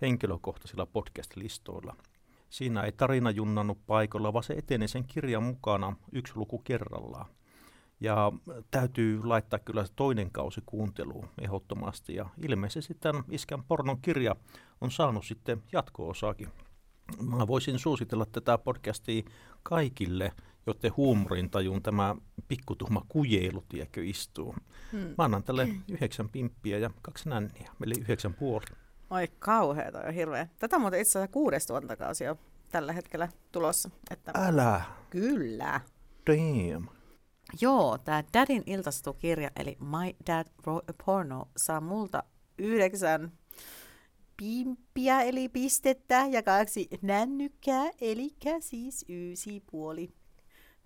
henkilökohtaisilla 0.00 0.86
podcast-listoilla. 0.86 1.96
Siinä 2.50 2.82
ei 2.82 2.92
tarina 2.92 3.30
junnannut 3.30 3.86
paikalla, 3.86 4.32
vaan 4.32 4.42
se 4.42 4.54
eteni 4.54 4.88
sen 4.88 5.04
kirjan 5.04 5.42
mukana 5.42 5.96
yksi 6.12 6.32
luku 6.36 6.58
kerrallaan. 6.58 7.26
Ja 8.00 8.32
täytyy 8.70 9.24
laittaa 9.24 9.58
kyllä 9.58 9.86
se 9.86 9.92
toinen 9.96 10.30
kausi 10.30 10.62
kuunteluun 10.66 11.28
ehdottomasti. 11.40 12.14
Ja 12.14 12.26
ilmeisesti 12.42 12.94
tämän 12.94 13.24
Iskän 13.28 13.64
pornon 13.64 14.00
kirja 14.00 14.36
on 14.80 14.90
saanut 14.90 15.24
sitten 15.24 15.62
jatko-osaakin. 15.72 16.48
Mä 17.22 17.46
voisin 17.46 17.78
suositella 17.78 18.26
tätä 18.26 18.58
podcastia 18.58 19.22
kaikille, 19.62 20.32
joiden 20.66 20.96
huumorintajun 20.96 21.82
tämä 21.82 22.16
pikkutuhma 22.48 23.04
kujeilu, 23.08 23.64
tiedätkö, 23.68 24.04
istuu. 24.04 24.54
Hmm. 24.92 25.14
Mä 25.18 25.24
annan 25.24 25.42
tälle 25.42 25.68
yhdeksän 25.88 26.28
pimppiä 26.28 26.78
ja 26.78 26.90
kaksi 27.02 27.28
nänniä, 27.28 27.70
eli 27.84 27.94
yhdeksän 28.00 28.34
puoli. 28.34 28.64
Oi 29.10 29.28
kauheeta 29.38 29.98
ja 29.98 30.12
hirveä. 30.12 30.48
Tätä 30.58 30.76
on 30.76 30.82
muuten 30.82 31.00
itse 31.00 31.18
asiassa 31.18 31.32
kuudes 31.32 31.66
tuotantokausi 31.66 32.24
jo 32.24 32.36
tällä 32.70 32.92
hetkellä 32.92 33.28
tulossa. 33.52 33.90
Että... 34.10 34.32
Älä, 34.34 34.80
Kyllä. 35.10 35.80
damn. 36.26 36.99
Joo, 37.60 37.98
tämä 37.98 38.24
Dadin 38.34 38.62
iltastukirja, 38.66 39.50
eli 39.56 39.76
My 39.80 40.16
Dad 40.26 40.46
Wrote 40.66 40.92
a 40.92 41.04
Porno, 41.04 41.48
saa 41.56 41.80
multa 41.80 42.22
yhdeksän 42.58 43.32
pimppiä, 44.36 45.22
eli 45.22 45.48
pistettä, 45.48 46.26
ja 46.30 46.42
kaksi 46.42 46.88
nännykkää, 47.02 47.90
eli 48.00 48.30
siis 48.60 49.04
ysi 49.08 49.62
puoli. 49.70 50.10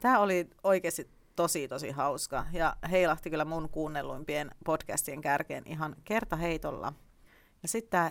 Tämä 0.01 0.19
oli 0.19 0.51
oikeasti 0.65 1.11
tosi, 1.37 1.69
tosi 1.69 1.91
hauska, 1.91 2.47
ja 2.53 2.77
heilahti 2.91 3.31
kyllä 3.31 3.45
mun 3.45 3.69
kuunnelluimpien 3.69 4.51
podcastien 4.65 5.21
kärkeen 5.21 5.63
ihan 5.67 5.97
kertaheitolla. 6.05 6.93
Ja 7.63 7.69
sitten 7.69 7.91
tämä 7.91 8.11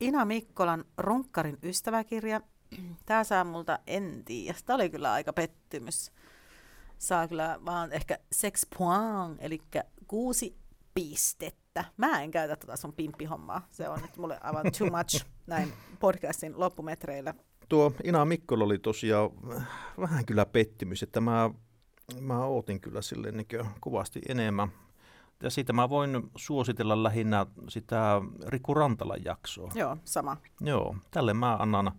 Ina 0.00 0.24
Mikkolan 0.24 0.84
Runkkarin 0.98 1.58
ystäväkirja, 1.62 2.40
tämä 3.06 3.24
saa 3.24 3.44
multa 3.44 3.78
en 3.86 4.22
tiedä. 4.24 4.58
Tämä 4.66 4.74
oli 4.74 4.90
kyllä 4.90 5.12
aika 5.12 5.32
pettymys 5.32 6.12
saa 7.02 7.28
kyllä 7.28 7.58
vaan 7.64 7.92
ehkä 7.92 8.18
sex 8.32 8.66
point, 8.78 9.38
eli 9.38 9.62
kuusi 10.06 10.56
pistettä. 10.94 11.84
Mä 11.96 12.22
en 12.22 12.30
käytä 12.30 12.56
tota 12.56 12.76
sun 12.76 12.92
pimppihommaa. 12.92 13.66
Se 13.70 13.88
on 13.88 14.02
nyt 14.02 14.16
mulle 14.16 14.38
aivan 14.40 14.66
too 14.78 14.88
much 14.90 15.26
näin 15.46 15.72
podcastin 16.00 16.60
loppumetreillä. 16.60 17.34
Tuo 17.68 17.92
Ina 18.04 18.24
Mikkola 18.24 18.64
oli 18.64 18.78
tosiaan 18.78 19.30
vähän 20.00 20.26
kyllä 20.26 20.46
pettymys, 20.46 21.02
että 21.02 21.20
mä, 21.20 21.50
mä 22.20 22.44
ootin 22.44 22.80
kyllä 22.80 23.02
sille 23.02 23.32
niin 23.32 23.46
kovasti 23.80 24.20
enemmän. 24.28 24.68
Ja 25.42 25.50
siitä 25.50 25.72
mä 25.72 25.88
voin 25.88 26.30
suositella 26.36 27.02
lähinnä 27.02 27.46
sitä 27.68 28.20
Riku 28.46 28.74
Rantalan 28.74 29.24
jaksoa. 29.24 29.72
Joo, 29.74 29.96
sama. 30.04 30.36
Joo, 30.60 30.96
tälle 31.10 31.34
mä 31.34 31.56
annan 31.56 31.92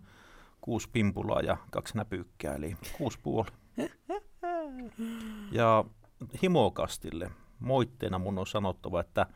kuusi 0.60 0.88
pimpulaa 0.92 1.40
ja 1.40 1.56
kaksi 1.70 1.96
näpykkää, 1.96 2.54
eli 2.54 2.76
kuusi 2.98 3.18
puoli. 3.22 3.50
Ja 5.52 5.84
himokastille 6.42 7.30
moitteena 7.60 8.18
mun 8.18 8.38
on 8.38 8.46
sanottava, 8.46 9.00
että 9.00 9.26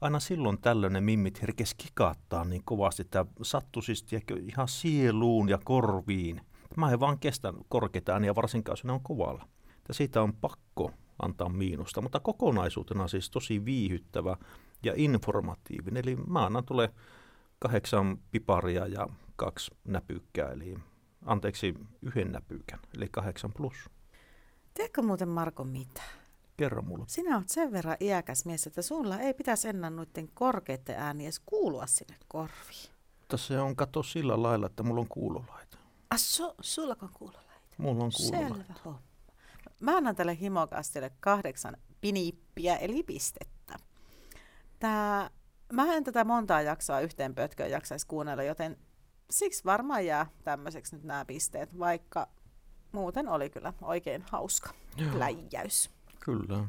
aina 0.00 0.20
silloin 0.20 0.60
tällöin 0.60 0.92
ne 0.92 1.00
mimmit 1.00 1.42
herkes 1.42 1.74
kikattaa 1.74 2.44
niin 2.44 2.62
kovasti, 2.64 3.02
että 3.02 3.26
sattui 3.42 3.82
siis 3.82 4.06
ihan 4.46 4.68
sieluun 4.68 5.48
ja 5.48 5.58
korviin. 5.64 6.40
Mä 6.76 6.90
en 6.90 7.00
vaan 7.00 7.18
kestä 7.18 7.52
korkeita 7.68 8.12
ääniä, 8.12 8.34
varsinkaan 8.34 8.72
jos 8.72 8.84
ne 8.84 8.92
on 8.92 9.02
kovalla. 9.02 9.48
Ja 9.88 9.94
siitä 9.94 10.22
on 10.22 10.32
pakko 10.32 10.90
antaa 11.22 11.48
miinusta, 11.48 12.00
mutta 12.00 12.20
kokonaisuutena 12.20 13.08
siis 13.08 13.30
tosi 13.30 13.64
viihyttävä 13.64 14.36
ja 14.82 14.92
informatiivinen. 14.96 16.02
Eli 16.04 16.16
mä 16.16 16.46
annan 16.46 16.64
tulee 16.64 16.88
kahdeksan 17.58 18.18
piparia 18.30 18.86
ja 18.86 19.06
kaksi 19.36 19.70
näpykkää, 19.84 20.50
eli 20.50 20.74
anteeksi 21.26 21.74
yhden 22.02 22.32
näpykän, 22.32 22.78
eli 22.96 23.08
kahdeksan 23.10 23.52
plus. 23.56 23.90
Tiedätkö 24.74 25.02
muuten 25.02 25.28
Marko 25.28 25.64
mitä? 25.64 26.02
Kerro 26.56 26.82
mulle. 26.82 27.04
Sinä 27.08 27.36
olet 27.36 27.48
sen 27.48 27.72
verran 27.72 27.96
iäkäs 28.00 28.44
mies, 28.44 28.66
että 28.66 28.82
sulla 28.82 29.18
ei 29.18 29.34
pitäisi 29.34 29.68
enää 29.68 29.90
noiden 29.90 30.28
korkeiden 30.34 30.96
ääniä 30.96 31.24
edes 31.24 31.40
kuulua 31.46 31.86
sinne 31.86 32.16
korviin. 32.28 32.92
Mutta 33.18 33.36
se 33.36 33.60
on 33.60 33.76
kato 33.76 34.02
sillä 34.02 34.42
lailla, 34.42 34.66
että 34.66 34.82
mulla 34.82 35.00
on 35.00 35.08
kuulolaite. 35.08 35.76
Ah, 36.10 36.18
su, 36.18 36.54
sulla 36.60 36.96
on 37.02 37.08
kuulolaite. 37.12 37.52
Mulla 37.78 38.04
on 38.04 38.10
kuulolaite. 38.16 38.56
Selvä 38.56 38.80
homma. 38.84 39.02
Mä 39.80 39.96
annan 39.96 40.16
tälle 40.16 40.38
himokastille 40.40 41.10
kahdeksan 41.20 41.76
pinippiä, 42.00 42.76
eli 42.76 43.02
pistettä. 43.02 43.78
Tää, 44.78 45.30
mä 45.72 45.94
en 45.94 46.04
tätä 46.04 46.24
montaa 46.24 46.62
jaksoa 46.62 47.00
yhteen 47.00 47.34
pötköön 47.34 47.70
jaksaisi 47.70 48.06
kuunnella, 48.06 48.42
joten 48.42 48.78
siksi 49.30 49.64
varmaan 49.64 50.06
jää 50.06 50.26
tämmöiseksi 50.44 50.96
nyt 50.96 51.04
nämä 51.04 51.24
pisteet, 51.24 51.78
vaikka 51.78 52.28
muuten 52.92 53.28
oli 53.28 53.50
kyllä 53.50 53.72
oikein 53.82 54.24
hauska 54.30 54.70
Joo. 54.96 55.18
läjäys. 55.18 55.90
Kyllä. 56.20 56.64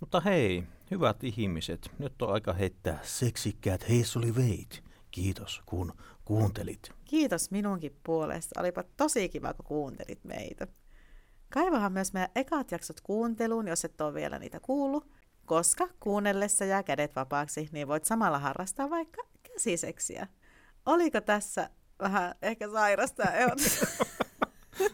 Mutta 0.00 0.20
hei, 0.20 0.64
hyvät 0.90 1.24
ihmiset, 1.24 1.90
nyt 1.98 2.22
on 2.22 2.32
aika 2.32 2.52
heittää 2.52 2.98
seksikkäät 3.02 3.88
heisuliveit. 3.88 4.82
Kiitos, 5.10 5.62
kun 5.66 5.92
kuuntelit. 6.24 6.90
Kiitos 7.04 7.50
minunkin 7.50 7.96
puolesta. 8.04 8.60
Olipa 8.60 8.84
tosi 8.96 9.28
kiva, 9.28 9.54
kun 9.54 9.64
kuuntelit 9.64 10.24
meitä. 10.24 10.66
Kaivahan 11.52 11.92
myös 11.92 12.12
meidän 12.12 12.30
ekat 12.34 12.70
jaksot 12.70 13.00
kuunteluun, 13.00 13.68
jos 13.68 13.84
et 13.84 14.00
ole 14.00 14.14
vielä 14.14 14.38
niitä 14.38 14.60
kuullut, 14.60 15.08
koska 15.46 15.88
kuunnellessa 16.00 16.64
jää 16.64 16.82
kädet 16.82 17.16
vapaaksi, 17.16 17.68
niin 17.72 17.88
voit 17.88 18.04
samalla 18.04 18.38
harrastaa 18.38 18.90
vaikka 18.90 19.22
käsiseksiä. 19.42 20.26
Oliko 20.86 21.20
tässä 21.20 21.70
vähän 22.00 22.34
ehkä 22.42 22.70
sairasta? 22.70 23.22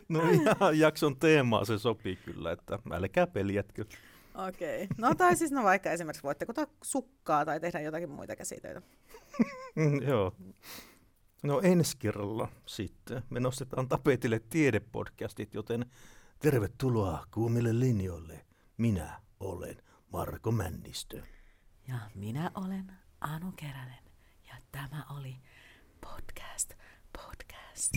No 0.09 0.31
ihan 0.31 0.79
jakson 0.79 1.17
teemaa 1.17 1.65
se 1.65 1.79
sopii 1.79 2.17
kyllä, 2.17 2.53
että 2.53 2.79
älkää 2.93 3.27
peljätkö. 3.27 3.85
Okei. 4.49 4.85
Okay. 4.85 4.97
No 4.99 5.15
tai 5.15 5.37
siis 5.37 5.51
no 5.51 5.63
vaikka 5.63 5.91
esimerkiksi 5.91 6.23
voitte 6.23 6.47
kuttaa 6.47 6.67
sukkaa 6.83 7.45
tai 7.45 7.61
tehdä 7.61 7.81
jotakin 7.81 8.11
muita 8.11 8.37
käsitöitä. 8.37 8.83
Joo. 10.09 10.35
No 11.43 11.61
ensi 11.61 11.97
kerralla 11.99 12.49
sitten 12.67 13.23
me 13.31 13.41
nostetaan 13.41 13.89
tapetille 13.89 14.41
tiedepodcastit, 14.51 15.55
joten 15.55 15.87
tervetuloa 16.39 17.27
kuumille 17.31 17.81
linjoille. 17.81 18.45
Minä 18.77 19.21
olen 19.41 19.83
Marko 20.13 20.53
Männistö. 20.53 21.23
Ja 21.89 21.97
minä 22.15 22.51
olen 22.55 22.93
Anu 23.21 23.53
Keränen. 23.57 24.05
Ja 24.49 24.55
tämä 24.73 25.05
oli 25.17 25.37
podcast, 26.01 26.75
podcast. 27.73 27.93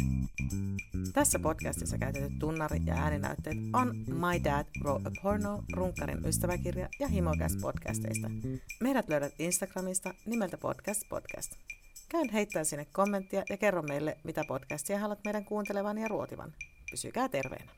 Tässä 1.14 1.40
podcastissa 1.40 1.98
käytetyt 1.98 2.40
tunnari- 2.40 2.82
ja 2.86 2.94
ääninäytteet 2.96 3.58
on 3.74 3.96
My 3.98 4.44
Dad 4.44 4.66
Wrote 4.84 5.08
a 5.08 5.12
Porno, 5.24 5.64
Runkkarin 5.74 6.26
ystäväkirja 6.26 6.90
ja 7.00 7.08
Himocast 7.08 7.62
podcasteista. 7.62 8.30
Meidät 8.80 9.10
löydät 9.10 9.34
Instagramista 9.40 10.14
nimeltä 10.26 10.58
Podcast 10.58 11.02
Podcast. 11.10 11.52
Käyn 12.10 12.30
heittää 12.30 12.64
sinne 12.64 12.86
kommenttia 12.86 13.44
ja 13.50 13.58
kerro 13.58 13.82
meille, 13.82 14.18
mitä 14.24 14.44
podcastia 14.48 15.00
haluat 15.00 15.24
meidän 15.26 15.46
kuuntelevan 15.46 15.98
ja 15.98 16.08
ruotivan. 16.08 16.54
Pysykää 16.92 17.30
terveenä. 17.30 17.72